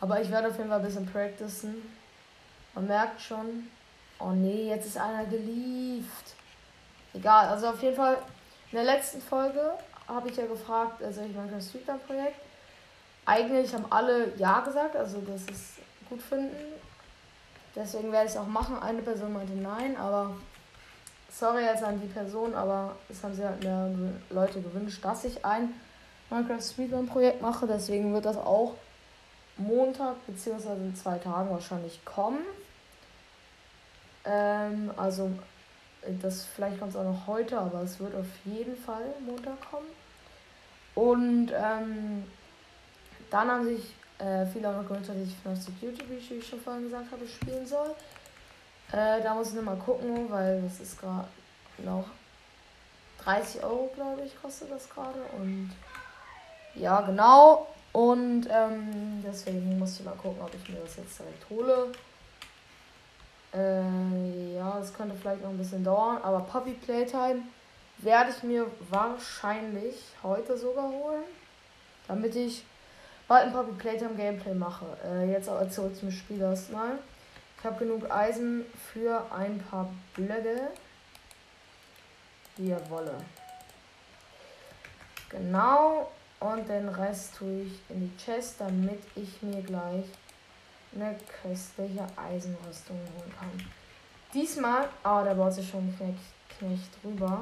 Aber 0.00 0.20
ich 0.20 0.30
werde 0.30 0.48
auf 0.48 0.58
jeden 0.58 0.68
Fall 0.68 0.80
ein 0.80 0.84
bisschen 0.84 1.06
practicen. 1.06 1.76
Man 2.74 2.86
merkt 2.86 3.20
schon. 3.20 3.68
Oh 4.18 4.30
nee, 4.30 4.68
jetzt 4.68 4.86
ist 4.86 4.98
einer 4.98 5.24
gelieft. 5.24 6.34
Egal, 7.14 7.48
also 7.48 7.68
auf 7.68 7.82
jeden 7.82 7.96
Fall 7.96 8.18
in 8.70 8.76
der 8.76 8.84
letzten 8.84 9.20
Folge 9.20 9.72
habe 10.06 10.28
ich 10.28 10.36
ja 10.36 10.46
gefragt, 10.46 11.02
also 11.02 11.22
ich 11.22 11.34
meine 11.34 11.52
das 11.52 11.68
Streetland-Projekt. 11.68 12.40
Eigentlich 13.24 13.72
haben 13.72 13.86
alle 13.90 14.34
Ja 14.36 14.60
gesagt, 14.60 14.96
also 14.96 15.20
das 15.20 15.42
ist 15.42 15.73
gut 16.14 16.22
finden. 16.22 16.74
Deswegen 17.74 18.12
werde 18.12 18.26
ich 18.26 18.32
es 18.32 18.38
auch 18.38 18.46
machen. 18.46 18.80
Eine 18.80 19.02
Person 19.02 19.32
meinte 19.32 19.52
nein, 19.54 19.96
aber 19.96 20.36
sorry 21.30 21.64
jetzt 21.64 21.82
an 21.82 22.00
die 22.00 22.06
Person, 22.06 22.54
aber 22.54 22.94
es 23.08 23.22
haben 23.22 23.34
sich 23.34 23.44
halt 23.44 23.62
mehr 23.62 23.90
Leute 24.30 24.60
gewünscht, 24.60 25.04
dass 25.04 25.24
ich 25.24 25.44
ein 25.44 25.72
Minecraft 26.30 26.62
Speedrun 26.62 27.06
Projekt 27.06 27.42
mache. 27.42 27.66
Deswegen 27.66 28.14
wird 28.14 28.26
das 28.26 28.36
auch 28.36 28.74
Montag 29.56 30.24
bzw. 30.26 30.74
in 30.74 30.94
zwei 30.94 31.18
Tagen 31.18 31.50
wahrscheinlich 31.50 32.04
kommen. 32.04 32.40
Ähm, 34.24 34.92
also 34.96 35.32
das 36.22 36.44
vielleicht 36.44 36.78
kommt 36.78 36.92
es 36.92 36.96
auch 36.96 37.04
noch 37.04 37.26
heute, 37.26 37.58
aber 37.58 37.82
es 37.82 37.98
wird 37.98 38.14
auf 38.14 38.26
jeden 38.44 38.76
Fall 38.76 39.02
Montag 39.26 39.58
kommen. 39.68 39.88
Und 40.94 41.50
ähm, 41.52 42.24
dann 43.30 43.50
haben 43.50 43.64
sich 43.64 43.94
äh, 44.18 44.46
viele 44.46 44.68
auch 44.68 44.82
noch 44.82 44.88
dass 44.88 45.08
ich 45.16 45.34
FNAF 45.42 45.60
Security, 45.60 46.04
wie 46.08 46.36
ich 46.36 46.48
schon 46.48 46.60
vorhin 46.60 46.84
gesagt 46.84 47.10
habe, 47.10 47.26
spielen 47.26 47.66
soll. 47.66 47.90
Äh, 48.92 49.22
da 49.22 49.34
muss 49.34 49.48
ich 49.48 49.54
nochmal 49.54 49.76
gucken, 49.76 50.30
weil 50.30 50.62
das 50.62 50.80
ist 50.80 51.00
gerade 51.00 51.26
noch 51.78 52.06
30 53.24 53.62
Euro, 53.64 53.90
glaube 53.94 54.22
ich, 54.22 54.40
kostet 54.40 54.70
das 54.70 54.88
gerade. 54.88 55.18
Und 55.36 55.72
ja, 56.74 57.00
genau. 57.00 57.66
Und 57.92 58.48
ähm, 58.50 59.22
deswegen 59.24 59.78
muss 59.78 59.98
ich 59.98 60.04
mal 60.04 60.14
gucken, 60.16 60.42
ob 60.42 60.52
ich 60.54 60.68
mir 60.68 60.80
das 60.80 60.96
jetzt 60.96 61.18
direkt 61.18 61.48
hole. 61.50 61.92
Äh, 63.52 64.56
ja, 64.56 64.78
das 64.78 64.92
könnte 64.92 65.14
vielleicht 65.14 65.42
noch 65.42 65.50
ein 65.50 65.58
bisschen 65.58 65.84
dauern, 65.84 66.18
aber 66.22 66.40
Puppy 66.40 66.72
Playtime 66.72 67.42
werde 67.98 68.30
ich 68.30 68.42
mir 68.42 68.66
wahrscheinlich 68.90 69.96
heute 70.22 70.58
sogar 70.58 70.88
holen, 70.88 71.22
damit 72.08 72.34
ich 72.34 72.64
bald 73.28 73.46
ein 73.46 73.52
Puppy 73.52 73.72
Playtime 73.72 74.14
Gameplay 74.14 74.54
mache. 74.54 74.86
Äh, 75.04 75.30
jetzt 75.30 75.48
aber 75.48 75.68
zurück 75.68 75.96
zum 75.96 76.10
Spiel 76.10 76.40
erstmal. 76.40 76.98
Ich 77.58 77.64
habe 77.64 77.78
genug 77.78 78.10
Eisen 78.10 78.64
für 78.92 79.24
ein 79.32 79.58
paar 79.70 79.88
Blöcke. 80.14 80.68
Wie 82.56 82.68
ihr 82.68 82.80
wolle. 82.90 83.14
Genau. 85.30 86.10
Und 86.40 86.68
den 86.68 86.88
Rest 86.88 87.36
tue 87.36 87.62
ich 87.62 87.80
in 87.88 88.00
die 88.00 88.16
Chest, 88.22 88.56
damit 88.60 89.00
ich 89.16 89.40
mir 89.42 89.62
gleich 89.62 90.04
eine 90.94 91.16
köstliche 91.42 92.06
Eisenrüstung 92.16 92.96
holen 92.96 93.32
kann. 93.38 93.70
Diesmal, 94.32 94.88
ah, 95.02 95.22
oh, 95.22 95.24
da 95.24 95.34
baut 95.34 95.54
sich 95.54 95.68
schon 95.68 95.96
Knecht, 95.96 96.18
Knecht 96.58 97.02
drüber. 97.02 97.40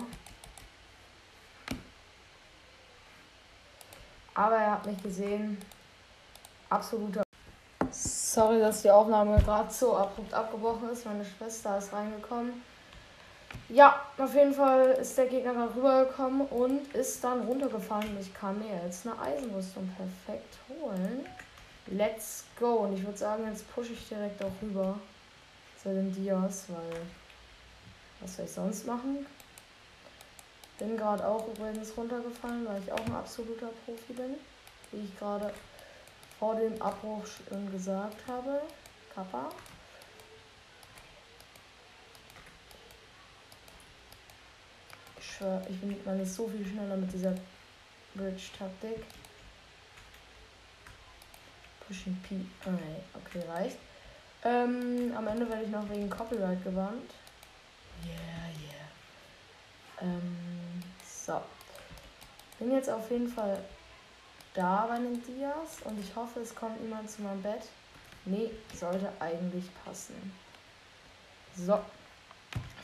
Aber 4.34 4.56
er 4.56 4.72
hat 4.72 4.86
mich 4.86 5.02
gesehen. 5.02 5.58
Absoluter. 6.70 7.22
Sorry, 7.90 8.60
dass 8.60 8.82
die 8.82 8.90
Aufnahme 8.90 9.38
gerade 9.42 9.70
so 9.72 9.96
abrupt 9.96 10.32
abgebrochen 10.32 10.90
ist. 10.90 11.04
Meine 11.04 11.24
Schwester 11.24 11.76
ist 11.76 11.92
reingekommen. 11.92 12.62
Ja, 13.68 14.00
auf 14.16 14.34
jeden 14.34 14.54
Fall 14.54 14.96
ist 15.00 15.16
der 15.18 15.26
Gegner 15.26 15.52
da 15.54 15.68
rübergekommen 15.74 16.46
und 16.48 16.94
ist 16.94 17.22
dann 17.22 17.42
runtergefallen. 17.42 18.16
Ich 18.20 18.32
kann 18.32 18.58
mir 18.58 18.82
jetzt 18.84 19.06
eine 19.06 19.18
Eisenrüstung 19.20 19.88
perfekt 19.96 20.56
holen. 20.68 21.26
Let's 21.86 22.44
go. 22.58 22.84
Und 22.84 22.94
ich 22.94 23.04
würde 23.04 23.18
sagen, 23.18 23.46
jetzt 23.46 23.70
pushe 23.74 23.92
ich 23.92 24.08
direkt 24.08 24.42
auch 24.42 24.52
rüber 24.62 24.98
zu 25.82 25.90
den 25.90 26.12
Dias, 26.14 26.64
weil 26.68 27.02
was 28.20 28.36
soll 28.36 28.44
ich 28.46 28.52
sonst 28.52 28.86
machen? 28.86 29.26
Bin 30.78 30.96
gerade 30.96 31.26
auch 31.26 31.46
übrigens 31.48 31.96
runtergefallen, 31.96 32.66
weil 32.66 32.82
ich 32.82 32.92
auch 32.92 33.04
ein 33.04 33.14
absoluter 33.14 33.68
Profi 33.84 34.12
bin. 34.12 34.36
Wie 34.90 35.04
ich 35.04 35.18
gerade 35.18 35.52
vor 36.38 36.56
dem 36.56 36.80
Abbruch 36.82 37.24
schon 37.26 37.70
gesagt 37.70 38.16
habe. 38.26 38.62
Kappa. 39.14 39.50
Ich 45.18 45.36
schwör, 45.36 45.62
ich 45.68 45.80
bin 45.80 45.96
man 46.04 46.20
ist 46.20 46.34
so 46.34 46.48
viel 46.48 46.66
schneller 46.66 46.96
mit 46.96 47.12
dieser 47.12 47.34
Bridge-Taktik. 48.14 49.04
Pushing 51.86 52.16
P. 52.22 52.40
Okay, 52.64 53.02
okay 53.14 53.48
reicht. 53.48 53.76
Ähm, 54.44 55.12
am 55.16 55.28
Ende 55.28 55.48
werde 55.48 55.64
ich 55.64 55.70
noch 55.70 55.88
wegen 55.88 56.10
Copyright 56.10 56.64
gewarnt. 56.64 57.10
Yeah, 58.04 58.48
yeah. 58.66 60.10
Ähm, 60.10 60.51
so. 61.26 61.40
Bin 62.58 62.72
jetzt 62.72 62.90
auf 62.90 63.10
jeden 63.10 63.28
Fall 63.28 63.62
da 64.54 64.86
bei 64.86 64.96
den 64.98 65.22
Dias 65.24 65.82
und 65.84 65.98
ich 65.98 66.14
hoffe, 66.14 66.40
es 66.40 66.54
kommt 66.54 66.80
niemand 66.82 67.10
zu 67.10 67.22
meinem 67.22 67.42
Bett. 67.42 67.62
Nee, 68.24 68.50
sollte 68.78 69.10
eigentlich 69.18 69.64
passen. 69.84 70.32
So. 71.56 71.80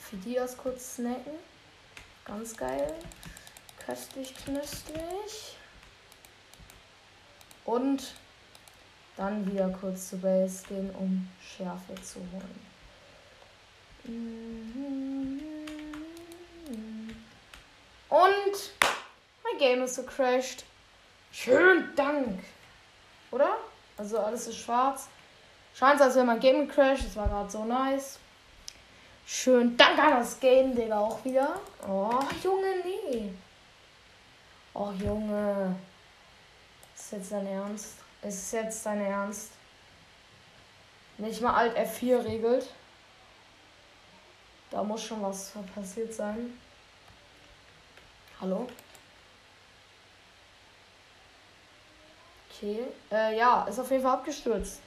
Für 0.00 0.16
Dias 0.16 0.56
kurz 0.56 0.96
snacken. 0.96 1.34
Ganz 2.24 2.56
geil. 2.56 2.94
Köstlich 3.84 4.34
knusprig. 4.34 5.56
Und 7.64 8.14
dann 9.16 9.50
wieder 9.50 9.68
kurz 9.68 10.10
zu 10.10 10.18
Base 10.18 10.64
gehen, 10.68 10.90
um 10.94 11.28
Schärfe 11.40 11.94
zu 12.02 12.20
holen. 12.32 12.66
Und 18.08 18.72
mein 19.44 19.58
Game 19.58 19.82
ist 19.82 19.96
so 19.96 20.02
crashed. 20.02 20.64
Schön 21.32 21.94
Dank. 21.94 22.42
Oder? 23.30 23.56
Also 23.96 24.18
alles 24.18 24.46
ist 24.46 24.58
schwarz. 24.58 25.08
Scheint, 25.74 26.00
als 26.00 26.14
wäre 26.14 26.24
mein 26.24 26.40
Game 26.40 26.66
gecrashed. 26.66 27.04
Das 27.04 27.16
war 27.16 27.28
gerade 27.28 27.50
so 27.50 27.64
nice. 27.64 28.18
Schön 29.26 29.76
Dank 29.76 29.98
an 29.98 30.20
das 30.20 30.40
Game, 30.40 30.74
Digga, 30.74 30.98
auch 30.98 31.22
wieder. 31.24 31.60
Oh, 31.86 32.18
Junge, 32.42 32.82
nee. 32.82 33.30
Oh, 34.72 34.90
Junge. 34.92 35.76
Ist 36.96 37.12
jetzt 37.12 37.32
dein 37.32 37.46
Ernst? 37.46 37.94
Ist 38.22 38.52
jetzt 38.52 38.86
dein 38.86 39.02
Ernst? 39.02 39.52
Nicht 41.18 41.42
mal 41.42 41.54
Alt 41.54 41.76
F4 41.76 42.24
regelt. 42.24 42.66
Da 44.70 44.82
muss 44.82 45.02
schon 45.02 45.22
was 45.22 45.52
passiert 45.74 46.14
sein. 46.14 46.58
Hallo? 48.40 48.68
Okay. 52.50 52.84
Äh, 53.10 53.36
ja, 53.36 53.64
ist 53.64 53.80
auf 53.80 53.90
jeden 53.90 54.02
Fall 54.02 54.14
abgestürzt. 54.14 54.80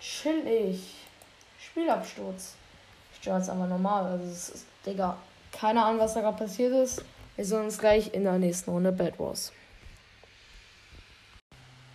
Chillig. 0.00 0.94
Spielabsturz. 1.60 2.54
Ich 3.12 3.18
stelle 3.18 3.38
jetzt 3.38 3.50
aber 3.50 3.66
normal. 3.66 4.04
Also, 4.04 4.24
es 4.24 4.48
ist, 4.48 4.66
Digga, 4.84 5.16
keine 5.52 5.84
Ahnung, 5.84 6.00
was 6.00 6.14
da 6.14 6.22
gerade 6.22 6.38
passiert 6.38 6.72
ist. 6.72 7.04
Wir 7.36 7.44
sehen 7.44 7.64
uns 7.64 7.78
gleich 7.78 8.12
in 8.12 8.24
der 8.24 8.38
nächsten 8.38 8.70
Runde 8.70 8.90
Bad 8.90 9.18
Wars. 9.20 9.52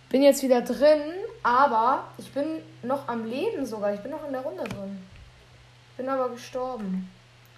Bin 0.08 0.22
jetzt 0.22 0.42
wieder 0.42 0.62
drin, 0.62 1.02
aber 1.42 2.04
ich 2.16 2.32
bin 2.32 2.62
noch 2.82 3.08
am 3.08 3.26
Leben 3.26 3.66
sogar. 3.66 3.92
Ich 3.92 4.00
bin 4.00 4.10
noch 4.10 4.24
in 4.26 4.32
der 4.32 4.42
Runde 4.42 4.64
drin. 4.64 5.02
Bin 5.96 6.08
aber 6.08 6.30
gestorben. 6.30 7.10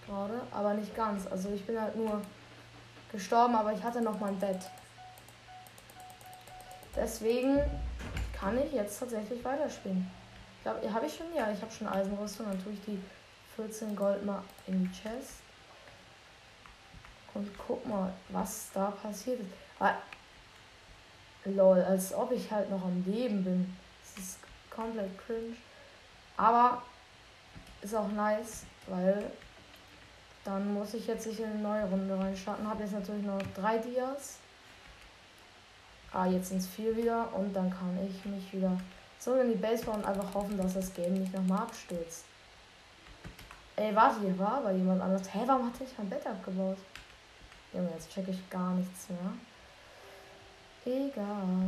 Gerade, 0.07 0.41
aber 0.51 0.75
nicht 0.75 0.95
ganz. 0.97 1.27
Also 1.31 1.51
ich 1.51 1.65
bin 1.65 1.81
halt 1.81 1.97
nur 1.97 2.21
gestorben, 3.15 3.55
aber 3.55 3.73
ich 3.73 3.83
hatte 3.83 4.01
noch 4.01 4.19
mein 4.19 4.39
Bett. 4.39 4.59
Deswegen 6.97 7.61
kann 8.39 8.59
ich 8.59 8.73
jetzt 8.73 8.99
tatsächlich 8.99 9.43
weiterspielen. 9.45 10.11
Ich 10.59 10.63
glaube, 10.65 10.93
habe 10.93 11.07
ich 11.07 11.17
schon? 11.17 11.27
Ja, 11.35 11.51
ich 11.51 11.61
habe 11.63 11.73
schon 11.73 11.87
Eisenrüstung. 11.87 12.47
Dann 12.47 12.63
tue 12.63 12.73
ich 12.73 12.81
die 12.85 13.01
14 13.57 13.95
Gold 13.95 14.25
mal 14.25 14.43
in 14.67 14.85
die 14.85 14.93
Chest. 14.93 15.35
Und 17.35 17.49
guck 17.59 17.87
mal, 17.87 18.13
was 18.31 18.69
da 18.75 18.91
passiert 18.91 19.41
ist. 19.41 19.51
Aber, 19.79 19.97
lol, 21.45 21.83
als 21.83 22.13
ob 22.13 22.33
ich 22.33 22.51
halt 22.51 22.71
noch 22.71 22.83
am 22.83 23.05
Leben 23.07 23.45
bin. 23.45 23.77
Das 24.03 24.25
ist 24.25 24.39
komplett 24.71 25.11
cringe. 25.19 25.57
Aber 26.37 26.83
ist 27.81 27.95
auch 27.95 28.09
nice, 28.09 28.65
weil 28.87 29.31
dann 30.45 30.75
muss 30.75 30.95
ich 30.95 31.07
jetzt 31.07 31.27
nicht 31.27 31.41
in 31.41 31.47
eine 31.47 31.59
neue 31.59 31.85
Runde 31.85 32.19
reinstarten. 32.19 32.69
Habe 32.69 32.83
jetzt 32.83 32.93
natürlich 32.93 33.25
noch 33.25 33.41
drei 33.55 33.79
Dias. 33.79 34.39
Ah, 36.13 36.27
jetzt 36.27 36.51
sind 36.51 36.59
es 36.59 36.67
vier 36.67 36.97
wieder 36.97 37.33
und 37.35 37.53
dann 37.55 37.71
kann 37.71 37.99
ich 38.07 38.25
mich 38.25 38.53
wieder 38.53 38.79
zurück 39.19 39.41
in 39.43 39.53
die 39.53 39.59
Base 39.59 39.85
bauen 39.85 39.97
und 39.97 40.05
einfach 40.05 40.35
hoffen, 40.35 40.57
dass 40.57 40.75
das 40.75 40.93
Game 40.95 41.15
nicht 41.15 41.33
nochmal 41.33 41.63
abstürzt. 41.63 42.25
Ey, 43.77 43.95
warte, 43.97 44.21
hier 44.21 44.39
war 44.39 44.59
aber 44.59 44.71
jemand 44.71 45.03
anders. 45.03 45.35
Hä, 45.35 45.41
warum 45.47 45.67
hatte 45.67 45.83
ich 45.83 45.99
mein 45.99 46.09
Bett 46.09 46.25
abgebaut? 46.25 46.79
Junge, 47.73 47.91
jetzt 47.93 48.11
check 48.13 48.29
ich 48.29 48.49
gar 48.49 48.73
nichts 48.75 49.09
mehr. 49.09 49.33
Egal. 50.87 51.59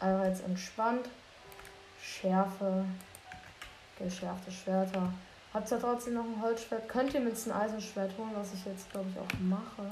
Aber 0.00 0.26
jetzt 0.26 0.42
entspannt. 0.44 1.08
Schärfe. 2.02 2.84
Geschärfte 3.96 4.50
Schwerter. 4.50 5.12
Habt 5.54 5.70
ihr 5.70 5.80
trotzdem 5.80 6.14
noch 6.14 6.24
ein 6.24 6.42
Holzschwert? 6.42 6.88
Könnt 6.88 7.14
ihr 7.14 7.20
mit 7.20 7.34
ein 7.46 7.52
Eisenschwert 7.52 8.10
holen, 8.18 8.32
was 8.34 8.52
ich 8.52 8.64
jetzt 8.64 8.90
glaube 8.90 9.08
ich 9.08 9.18
auch 9.18 9.38
mache. 9.40 9.88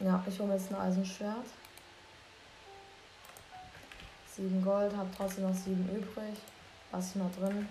Ja, 0.00 0.24
ich 0.26 0.36
hole 0.40 0.48
mir 0.48 0.56
jetzt 0.56 0.72
ein 0.72 0.80
Eisenschwert. 0.80 1.46
7 4.34 4.64
Gold, 4.64 4.96
habe 4.96 5.08
trotzdem 5.16 5.44
noch 5.44 5.54
7 5.54 5.88
übrig. 5.94 6.36
Lass 6.90 7.10
ich 7.10 7.16
mal 7.16 7.30
drin. 7.38 7.68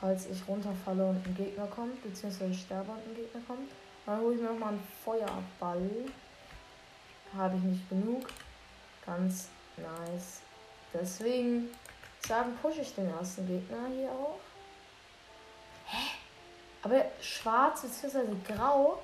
Falls 0.00 0.26
ich 0.26 0.48
runterfalle 0.48 1.04
und 1.04 1.26
ein 1.26 1.34
Gegner 1.36 1.66
kommt, 1.66 2.02
beziehungsweise 2.02 2.54
sterbe 2.54 2.90
und 2.90 3.06
ein 3.06 3.14
Gegner 3.14 3.40
kommt. 3.46 3.70
Dann 4.06 4.18
hole 4.18 4.34
ich 4.34 4.40
mir 4.40 4.48
nochmal 4.48 4.70
einen 4.70 4.88
Feuerball. 5.04 5.90
Habe 7.36 7.56
ich 7.56 7.62
nicht 7.62 7.88
genug. 7.90 8.26
Ganz 9.04 9.48
nice. 9.76 10.40
Deswegen 10.94 11.68
sagen, 12.26 12.56
pushe 12.60 12.80
ich 12.80 12.94
den 12.94 13.10
ersten 13.10 13.46
Gegner 13.46 13.88
hier 13.94 14.10
auch. 14.10 14.38
Hä? 15.86 16.08
Aber 16.82 17.04
schwarz 17.20 17.82
bzw. 17.82 18.20
grau 18.46 19.02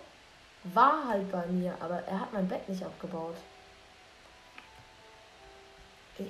war 0.65 1.09
halt 1.09 1.31
bei 1.31 1.47
mir, 1.47 1.77
aber 1.81 2.03
er 2.05 2.21
hat 2.21 2.33
mein 2.33 2.49
Bett 2.49 2.69
nicht 2.69 2.83
abgebaut. 2.83 3.37
Hä? 6.19 6.25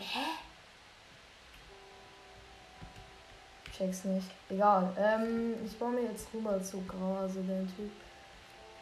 Check's 3.73 4.05
nicht. 4.05 4.29
Egal. 4.51 4.93
Ähm, 4.99 5.55
ich 5.65 5.79
baue 5.79 5.93
mir 5.93 6.11
jetzt 6.11 6.29
rüber 6.35 6.63
zu 6.63 6.83
grau, 6.83 7.19
also 7.19 7.41
den 7.41 7.73
Typ, 7.77 7.91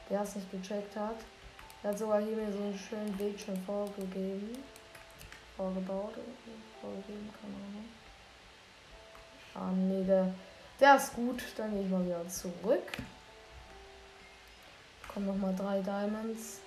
der 0.09 0.23
es 0.23 0.35
nicht 0.35 0.51
gecheckt 0.51 0.97
hat. 0.97 1.17
Der 1.83 1.91
hat 1.91 1.99
sogar 1.99 2.21
hier 2.21 2.35
mir 2.35 2.51
so 2.51 2.59
einen 2.59 2.79
schönen 2.79 3.19
Weg 3.19 3.39
schon 3.39 3.63
vorgegeben. 3.65 4.57
Vorgebaut. 5.57 6.15
Vorgegeben, 6.81 7.31
keine 7.41 7.55
Ahnung. 7.55 7.85
Ah, 9.59 9.71
nee, 9.73 10.05
der, 10.05 10.33
der 10.79 10.97
ist 10.97 11.15
gut. 11.15 11.43
Dann 11.57 11.73
gehe 11.73 11.83
ich 11.83 11.91
mal 11.91 12.05
wieder 12.05 12.29
zurück. 12.29 12.93
Kommen 15.09 15.27
nochmal 15.27 15.55
drei 15.57 15.81
Diamonds. 15.81 16.61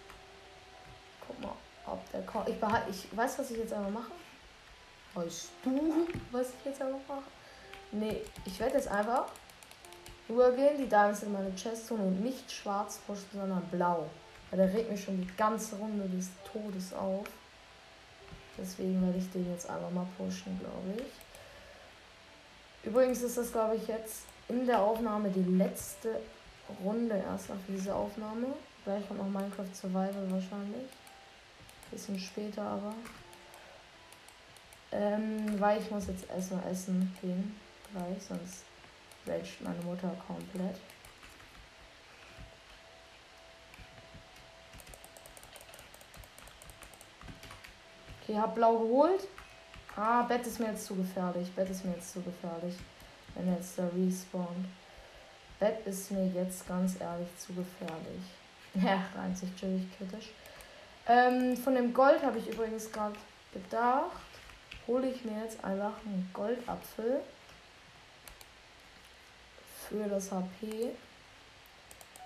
Guck 1.26 1.40
mal, 1.42 1.54
ob 1.86 2.12
der 2.12 2.22
kommt. 2.24 2.50
Ich, 2.50 2.60
behalte, 2.60 2.90
ich 2.90 3.16
weiß, 3.16 3.38
was 3.38 3.52
ich 3.52 3.58
jetzt 3.58 3.74
einmal 3.74 3.92
mache. 3.92 4.12
Weißt 5.14 5.50
du, 5.64 6.08
was 6.32 6.48
ich 6.50 6.66
jetzt 6.66 6.82
einmal 6.82 7.00
mache? 7.08 7.24
Nee, 7.92 8.22
ich 8.46 8.60
werde 8.60 8.76
jetzt 8.76 8.88
einfach 8.88 9.28
rübergehen, 10.28 10.78
die 10.78 10.88
Diamonds 10.88 11.24
in 11.24 11.34
meine 11.34 11.54
Chest 11.56 11.88
tun 11.88 12.00
und 12.00 12.24
nicht 12.24 12.52
schwarz 12.52 13.00
pushen, 13.06 13.30
sondern 13.34 13.62
blau. 13.70 14.10
Weil 14.50 14.60
der 14.60 14.74
regt 14.74 14.92
mich 14.92 15.04
schon 15.04 15.22
die 15.22 15.36
ganze 15.36 15.76
Runde 15.76 16.08
des 16.10 16.30
Todes 16.52 16.94
auf. 16.94 17.28
Deswegen 18.58 19.02
werde 19.06 19.20
ich 19.20 19.32
den 19.32 19.52
jetzt 19.52 19.70
einfach 19.70 19.92
mal 19.92 20.08
pushen, 20.18 20.60
glaube 20.60 21.04
ich. 21.04 21.29
Übrigens 22.84 23.22
ist 23.22 23.38
das, 23.38 23.52
glaube 23.52 23.76
ich, 23.76 23.88
jetzt 23.88 24.24
in 24.48 24.66
der 24.66 24.82
Aufnahme 24.82 25.30
die 25.30 25.58
letzte 25.58 26.20
Runde 26.84 27.16
erst 27.16 27.50
nach 27.50 27.58
dieser 27.68 27.96
Aufnahme. 27.96 28.48
Gleich 28.84 29.08
kommt 29.08 29.20
noch 29.20 29.28
Minecraft 29.28 29.74
Survival 29.74 30.32
wahrscheinlich. 30.32 30.88
Bisschen 31.92 32.20
später 32.20 32.64
aber. 32.64 32.94
Ähm, 34.92 35.60
weil 35.60 35.82
ich 35.82 35.92
muss 35.92 36.08
jetzt 36.08 36.30
erstmal 36.30 36.66
essen 36.72 37.16
gehen. 37.22 37.60
Gleich, 37.92 38.24
sonst 38.24 38.64
welcht 39.26 39.62
meine 39.62 39.82
Mutter 39.82 40.16
komplett. 40.26 40.78
Okay, 48.24 48.38
hab 48.38 48.56
blau 48.56 48.78
geholt. 48.78 49.28
Ah, 50.02 50.22
Bett 50.22 50.48
ist 50.48 50.62
mir 50.62 50.68
jetzt 50.68 50.86
zu 50.86 50.96
gefährlich. 50.96 51.52
Bett 51.52 51.70
ist 51.70 51.84
mir 51.84 51.92
jetzt 51.92 52.14
zu 52.14 52.22
gefährlich. 52.22 52.76
Wenn 53.36 53.54
jetzt 53.54 53.78
da 53.78 53.84
respawnt. 53.94 54.66
Bett 55.60 55.86
ist 55.86 56.12
mir 56.12 56.26
jetzt 56.28 56.66
ganz 56.70 57.02
ehrlich 57.02 57.28
zu 57.38 57.54
gefährlich. 57.54 58.24
Ja, 58.76 59.04
rein 59.16 59.36
sich 59.36 59.54
chillig 59.56 59.84
kritisch. 59.98 60.30
Ähm, 61.08 61.58
von 61.58 61.74
dem 61.74 61.92
Gold 61.92 62.22
habe 62.22 62.38
ich 62.38 62.48
übrigens 62.48 62.92
gerade 62.92 63.16
gedacht, 63.52 64.12
hole 64.86 65.10
ich 65.10 65.26
mir 65.26 65.44
jetzt 65.44 65.62
einfach 65.64 65.94
einen 66.06 66.30
Goldapfel 66.32 67.20
für 69.90 70.08
das 70.08 70.32
HP. 70.32 70.92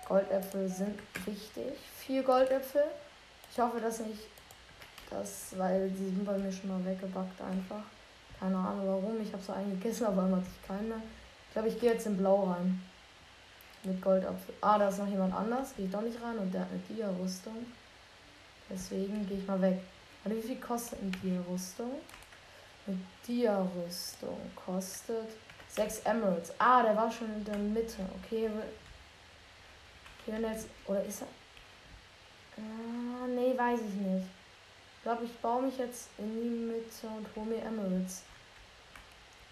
Goldäpfel 0.06 0.68
sind 0.68 1.00
wichtig. 1.24 1.72
Vier 1.98 2.22
Goldäpfel. 2.22 2.84
Ich 3.50 3.58
hoffe, 3.58 3.80
dass 3.80 4.00
nicht 4.00 4.20
das, 5.10 5.58
weil 5.58 5.90
die 5.90 6.06
sind 6.06 6.24
bei 6.24 6.38
mir 6.38 6.52
schon 6.52 6.70
mal 6.70 6.84
weggebackt 6.84 7.40
einfach. 7.40 7.84
Keine 8.38 8.56
Ahnung 8.56 8.86
warum. 8.86 9.20
Ich 9.20 9.32
habe 9.32 9.42
so 9.42 9.52
einen 9.52 9.80
gegessen, 9.80 10.06
aber 10.06 10.22
hat 10.22 10.44
sich 10.44 10.66
keinen 10.66 10.88
mehr. 10.88 11.02
Ich 11.48 11.52
glaube, 11.52 11.68
ich 11.68 11.80
gehe 11.80 11.92
jetzt 11.92 12.06
in 12.06 12.16
Blau 12.16 12.44
rein. 12.44 12.82
Mit 13.84 14.00
Goldapfel. 14.02 14.54
Ah, 14.60 14.78
da 14.78 14.88
ist 14.88 14.98
noch 14.98 15.08
jemand 15.08 15.34
anders. 15.34 15.74
Gehe 15.76 15.86
ich 15.86 15.92
doch 15.92 16.00
nicht 16.00 16.20
rein 16.22 16.38
und 16.38 16.52
der 16.52 16.62
hat 16.62 16.68
eine 16.70 16.80
Dia-Rüstung. 16.80 17.66
Deswegen 18.70 19.28
gehe 19.28 19.38
ich 19.38 19.46
mal 19.46 19.60
weg. 19.60 19.78
Also 20.24 20.36
wie 20.36 20.42
viel 20.42 20.60
kostet 20.60 21.00
eine 21.00 21.10
Dia-Rüstung? 21.10 21.90
Eine 22.86 22.98
Dia-Rüstung 23.26 24.38
kostet 24.56 25.28
6 25.68 26.00
Emeralds. 26.00 26.52
Ah, 26.58 26.82
der 26.82 26.96
war 26.96 27.10
schon 27.10 27.32
in 27.34 27.44
der 27.44 27.58
Mitte. 27.58 28.02
Okay. 28.24 28.48
Okay, 30.22 30.32
wenn 30.32 30.42
jetzt. 30.42 30.66
Oder 30.86 31.04
ist 31.04 31.22
er. 31.22 31.28
Ah, 32.56 33.26
nee, 33.28 33.56
weiß 33.56 33.80
ich 33.80 33.94
nicht. 33.94 34.26
Ich 35.04 35.06
glaube, 35.06 35.26
ich 35.26 35.38
baue 35.40 35.60
mich 35.60 35.76
jetzt 35.76 36.08
in 36.16 36.32
die 36.32 36.48
Mitte 36.48 37.06
und 37.08 37.26
hole 37.36 37.44
mir 37.44 37.62
Emeralds. 37.62 38.22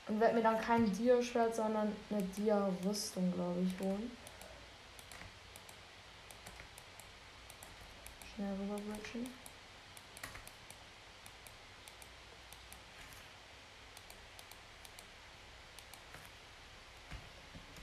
Und 0.08 0.18
werde 0.18 0.36
mir 0.36 0.42
dann 0.42 0.58
kein 0.58 0.90
Dia-Schwert, 0.90 1.54
sondern 1.54 1.94
eine 2.08 2.22
Dia-Rüstung, 2.22 3.30
glaube 3.34 3.60
ich, 3.60 3.78
holen. 3.84 4.10
Schnell 8.34 8.54
rüberbridgen. 8.62 9.28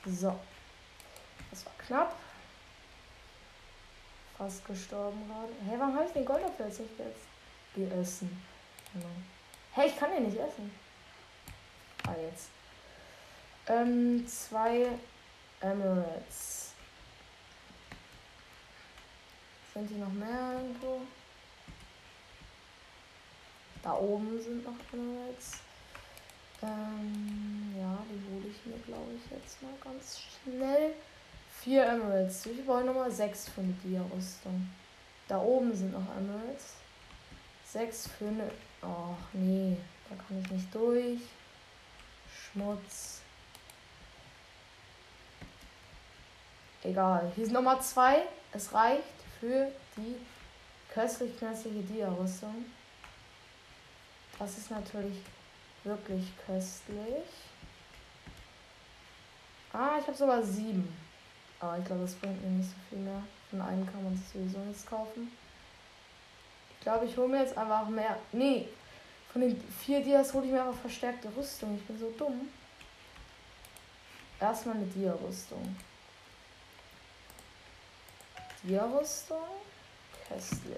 So. 0.08 0.40
Das 1.52 1.66
war 1.68 1.74
knapp. 1.86 2.16
Fast 4.40 4.66
gestorben 4.66 5.28
gerade. 5.28 5.54
Hä, 5.66 5.70
hey, 5.70 5.80
warum 5.80 5.94
habe 5.94 6.06
ich 6.08 6.14
den 6.14 6.26
Goldapfel 6.26 6.66
jetzt 6.66 6.80
nicht 6.80 6.98
jetzt? 6.98 7.39
Geh 7.76 7.88
essen. 7.88 8.42
Genau. 8.94 9.06
Hey, 9.74 9.88
ich 9.88 9.98
kann 9.98 10.12
den 10.12 10.24
nicht 10.24 10.38
essen. 10.38 10.72
Ah, 12.06 12.16
jetzt. 12.22 12.50
Ähm, 13.68 14.26
zwei 14.28 14.88
Emeralds. 15.62 16.74
Sind 19.74 19.88
hier 19.88 20.00
noch 20.00 20.12
mehr 20.12 20.54
irgendwo? 20.54 21.02
Da 23.84 23.94
oben 23.94 24.42
sind 24.42 24.64
noch 24.64 24.74
Emeralds. 24.92 25.60
Ähm, 26.62 27.76
ja, 27.80 27.98
die 28.10 28.34
hole 28.34 28.48
ich 28.50 28.66
mir, 28.66 28.78
glaube 28.80 29.12
ich, 29.14 29.32
jetzt 29.32 29.62
mal 29.62 29.72
ganz 29.82 30.20
schnell. 30.20 30.94
Vier 31.62 31.86
Emeralds. 31.86 32.46
Ich 32.48 32.66
wollte 32.66 32.88
Nummer 32.88 33.12
sechs 33.12 33.48
für 33.50 33.62
eine 33.62 33.74
Dia-Rüstung. 33.84 34.70
Da 35.28 35.40
oben 35.40 35.74
sind 35.76 35.94
noch 35.94 36.18
Emeralds. 36.18 36.79
Sechs 37.72 38.08
für 38.08 38.28
eine. 38.28 38.50
Ach 38.82 39.34
nee, 39.34 39.78
da 40.10 40.16
kann 40.16 40.42
ich 40.42 40.52
nicht 40.52 40.74
durch. 40.74 41.20
Schmutz. 42.34 43.22
Egal. 46.84 47.32
Hier 47.36 47.44
ist 47.46 47.52
Nummer 47.52 47.80
zwei. 47.82 48.24
Es 48.52 48.74
reicht 48.74 49.04
für 49.40 49.72
die 49.98 50.16
köstlich 50.92 51.38
knöstliche 51.38 51.84
Dia-Rüstung. 51.84 52.66
Das 54.40 54.58
ist 54.58 54.72
natürlich 54.72 55.18
wirklich 55.84 56.26
köstlich. 56.46 57.28
Ah, 59.74 59.98
ich 60.00 60.08
habe 60.08 60.18
sogar 60.18 60.42
sieben. 60.42 60.92
Aber 61.60 61.78
ich 61.78 61.86
glaube, 61.86 62.02
das 62.02 62.16
bringt 62.16 62.42
mir 62.42 62.50
nicht 62.50 62.70
so 62.70 62.76
viel 62.90 63.00
mehr. 63.00 63.22
Von 63.50 63.62
einem 63.62 63.86
kann 63.86 64.04
man 64.04 64.16
sich 64.16 64.28
sowieso 64.30 64.60
nichts 64.60 64.86
kaufen. 64.86 65.32
Ich 66.80 66.84
glaube, 66.84 67.06
ich 67.06 67.18
hole 67.18 67.28
mir 67.28 67.44
jetzt 67.44 67.58
einfach 67.58 67.88
mehr. 67.90 68.18
Nee, 68.32 68.70
von 69.34 69.42
den 69.42 69.62
vier 69.86 70.02
Dias 70.02 70.34
hole 70.34 70.46
ich 70.46 70.52
mir 70.52 70.64
einfach 70.64 70.80
verstärkte 70.80 71.30
Rüstung. 71.36 71.76
Ich 71.76 71.86
bin 71.86 72.00
so 72.00 72.10
dumm. 72.18 72.50
Erstmal 74.40 74.76
eine 74.76 74.86
Dia-Rüstung. 74.86 75.76
Dia-Rüstung. 78.64 79.44
Köstlich. 80.28 80.78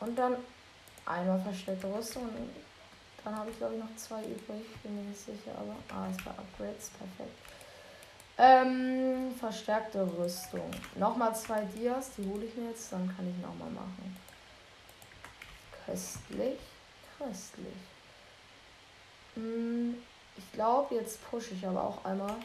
Und 0.00 0.18
dann 0.18 0.36
einmal 1.04 1.40
verstärkte 1.42 1.94
Rüstung. 1.94 2.28
Dann 3.22 3.36
habe 3.36 3.50
ich, 3.50 3.58
glaube 3.58 3.74
ich, 3.74 3.80
noch 3.80 3.94
zwei 3.96 4.22
übrig. 4.22 4.64
Bin 4.82 4.96
mir 4.96 5.02
nicht 5.02 5.20
sicher, 5.20 5.52
aber. 5.54 5.76
Ah, 5.94 6.08
es 6.10 6.24
war 6.24 6.32
Upgrades. 6.38 6.90
Perfekt. 6.90 7.36
Ähm, 8.38 9.34
verstärkte 9.38 10.00
Rüstung. 10.16 10.70
Nochmal 10.94 11.36
zwei 11.36 11.62
Dias, 11.76 12.12
die 12.16 12.26
hole 12.26 12.46
ich 12.46 12.56
mir 12.56 12.70
jetzt, 12.70 12.90
dann 12.90 13.14
kann 13.14 13.28
ich 13.28 13.36
nochmal 13.42 13.68
machen. 13.68 14.16
Köstlich, 15.90 16.60
köstlich. 17.18 17.74
Hm, 19.34 19.96
ich 20.36 20.52
glaube, 20.52 20.94
jetzt 20.94 21.18
pushe 21.28 21.52
ich 21.54 21.66
aber 21.66 21.82
auch 21.82 22.04
einmal, 22.04 22.36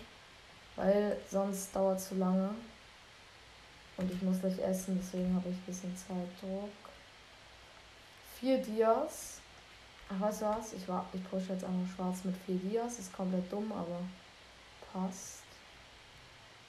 weil 0.75 1.15
sonst 1.29 1.75
dauert 1.75 2.01
zu 2.01 2.15
lange. 2.15 2.55
Und 3.97 4.11
ich 4.11 4.19
muss 4.23 4.39
gleich 4.39 4.57
essen, 4.57 4.99
deswegen 4.99 5.35
habe 5.35 5.49
ich 5.49 5.55
ein 5.55 5.63
bisschen 5.67 5.95
Zeitdruck. 5.95 6.71
Vier 8.39 8.57
Dias. 8.57 9.39
Ach, 10.09 10.19
weißt 10.21 10.41
du 10.41 10.45
was? 10.45 10.73
Ich, 10.73 10.87
war, 10.87 11.05
ich 11.13 11.23
pushe 11.29 11.53
jetzt 11.53 11.63
einmal 11.63 11.87
schwarz 11.95 12.23
mit 12.23 12.35
vier 12.47 12.57
Dias. 12.57 12.97
Ist 12.97 13.13
komplett 13.13 13.51
dumm, 13.51 13.71
aber 13.71 13.99
passt. 14.91 15.43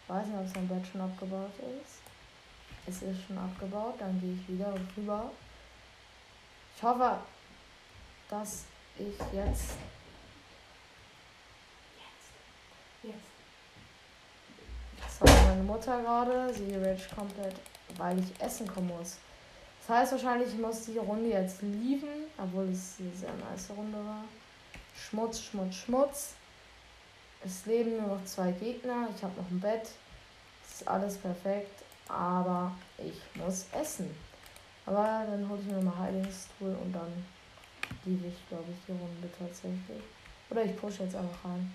Ich 0.03 0.11
weiß 0.11 0.27
nicht, 0.27 0.39
ob 0.39 0.55
sein 0.55 0.69
Bett 0.69 0.87
schon 0.87 1.01
abgebaut 1.01 1.53
ist. 1.81 2.03
Es 2.87 3.03
ist 3.03 3.27
schon 3.27 3.39
abgebaut, 3.39 3.95
dann 3.99 4.21
gehe 4.21 4.35
ich 4.35 4.49
wieder 4.49 4.75
rüber. 4.95 5.31
Ich 6.77 6.83
hoffe, 6.83 7.19
dass 8.29 8.65
ich 8.99 9.19
jetzt. 9.33 9.71
Jetzt. 11.97 12.29
Jetzt. 13.03 13.17
Das 15.03 15.21
war 15.23 15.49
meine 15.49 15.63
Mutter 15.63 16.03
gerade. 16.03 16.53
Sie 16.53 16.75
rage 16.75 17.09
komplett, 17.15 17.55
weil 17.97 18.19
ich 18.19 18.41
essen 18.43 18.67
kommen 18.69 18.89
muss. 18.89 19.17
Das 19.81 19.97
heißt 19.97 20.13
wahrscheinlich, 20.13 20.49
ich 20.49 20.59
muss 20.59 20.85
die 20.85 20.99
Runde 20.99 21.31
jetzt 21.31 21.63
lieben, 21.63 22.27
obwohl 22.37 22.69
es 22.69 22.97
eine 22.99 23.15
sehr 23.15 23.33
nice 23.33 23.71
Runde 23.71 23.99
war. 23.99 24.25
Schmutz, 24.95 25.41
Schmutz, 25.41 25.77
Schmutz. 25.77 26.35
Es 27.43 27.65
leben 27.65 27.97
nur 27.97 28.17
noch 28.17 28.25
zwei 28.27 28.53
Gegner. 28.53 29.09
Ich 29.17 29.23
habe 29.23 29.41
noch 29.41 29.51
ein 29.51 29.61
Bett. 29.61 29.89
Es 30.67 30.81
ist 30.81 30.89
alles 30.89 31.17
perfekt. 31.17 31.83
Aber 32.09 32.73
ich 32.99 33.19
muss 33.41 33.65
essen. 33.73 34.15
Aber 34.87 35.27
dann 35.29 35.49
hole 35.49 35.61
ich 35.61 35.67
mir 35.67 35.83
mal 35.83 35.99
Heilungstool 35.99 36.75
und 36.83 36.93
dann 36.93 37.25
liebe 38.05 38.29
ich, 38.29 38.49
glaube 38.49 38.71
ich, 38.71 38.79
die 38.87 38.93
Runde 38.93 39.29
tatsächlich. 39.37 40.03
Oder 40.49 40.65
ich 40.65 40.77
pushe 40.77 41.03
jetzt 41.03 41.17
einfach 41.17 41.45
rein. 41.45 41.73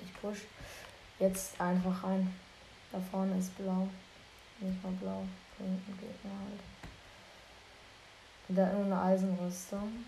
Ich 0.00 0.14
push 0.20 0.38
jetzt 1.18 1.60
einfach 1.60 2.04
rein. 2.04 2.32
Da 2.92 3.00
vorne 3.10 3.36
ist 3.38 3.56
blau. 3.56 3.88
Nicht 4.60 4.82
mal 4.84 4.92
blau. 4.92 5.24
Hinten 5.58 5.98
Gegner 5.98 6.30
halt. 6.30 6.60
Und 8.48 8.56
da 8.56 8.72
nur 8.72 8.84
eine 8.84 9.00
Eisenrüstung. 9.00 10.04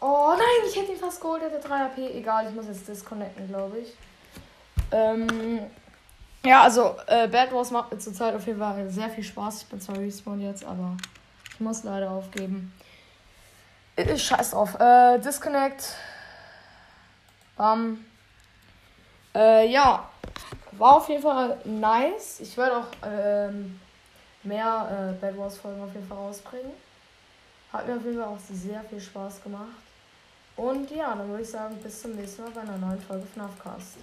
Oh 0.00 0.34
nein, 0.58 0.68
ich 0.68 0.76
hätte 0.76 0.92
ihn 0.92 0.98
fast 0.98 1.20
geholt, 1.20 1.42
hätte 1.42 1.66
3 1.66 1.84
AP. 1.84 1.98
Egal, 1.98 2.48
ich 2.48 2.54
muss 2.54 2.66
jetzt 2.66 2.86
disconnecten, 2.88 3.48
glaube 3.48 3.78
ich. 3.78 3.92
Ähm, 4.92 5.60
ja, 6.44 6.62
also 6.62 6.96
äh, 7.06 7.26
Bad 7.28 7.52
Wars 7.52 7.70
macht 7.70 7.92
mir 7.92 7.98
zurzeit 7.98 8.34
auf 8.34 8.46
jeden 8.46 8.58
Fall 8.58 8.88
sehr 8.88 9.10
viel 9.10 9.24
Spaß. 9.24 9.62
Ich 9.62 9.68
bin 9.68 9.80
zwar 9.80 9.98
respawn 9.98 10.40
jetzt, 10.40 10.64
aber 10.64 10.96
ich 11.52 11.60
muss 11.60 11.82
leider 11.82 12.10
aufgeben. 12.10 12.72
Äh, 13.96 14.16
scheiß 14.16 14.52
drauf. 14.52 14.78
Äh, 14.78 15.18
Disconnect. 15.18 15.94
Bam. 17.56 18.04
Äh, 19.34 19.68
ja. 19.68 20.08
War 20.72 20.96
auf 20.96 21.08
jeden 21.08 21.22
Fall 21.22 21.58
nice. 21.64 22.40
Ich 22.40 22.56
werde 22.56 22.76
auch 22.76 22.86
ähm, 23.02 23.80
mehr 24.42 25.14
äh, 25.16 25.20
Bad 25.20 25.38
Wars 25.38 25.56
Folgen 25.56 25.82
auf 25.82 25.92
jeden 25.94 26.06
Fall 26.06 26.18
rausbringen. 26.18 26.70
Hat 27.72 27.88
mir 27.88 27.96
auf 27.96 28.04
jeden 28.04 28.18
Fall 28.18 28.28
auch 28.28 28.38
sehr 28.38 28.82
viel 28.84 29.00
Spaß 29.00 29.42
gemacht. 29.42 29.85
Und 30.56 30.90
ja, 30.90 31.14
dann 31.14 31.28
würde 31.28 31.42
ich 31.42 31.50
sagen, 31.50 31.76
bis 31.82 32.02
zum 32.02 32.16
nächsten 32.16 32.42
Mal 32.42 32.50
bei 32.50 32.62
einer 32.62 32.78
neuen 32.78 33.00
Folge 33.00 33.26
von 33.26 33.42
Afcast. 33.42 33.96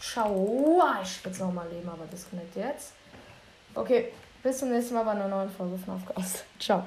Ciao. 0.00 0.80
Ah, 0.82 0.98
ich 1.02 1.24
will 1.24 1.32
es 1.32 1.38
nochmal 1.38 1.68
leben, 1.68 1.88
aber 1.88 2.04
Disconnect 2.06 2.56
jetzt. 2.56 2.92
Okay, 3.74 4.12
bis 4.42 4.58
zum 4.58 4.70
nächsten 4.70 4.94
Mal 4.94 5.04
bei 5.04 5.12
einer 5.12 5.28
neuen 5.28 5.50
Folge 5.50 5.78
von 5.78 5.94
Afcast. 5.94 6.44
Ciao. 6.58 6.84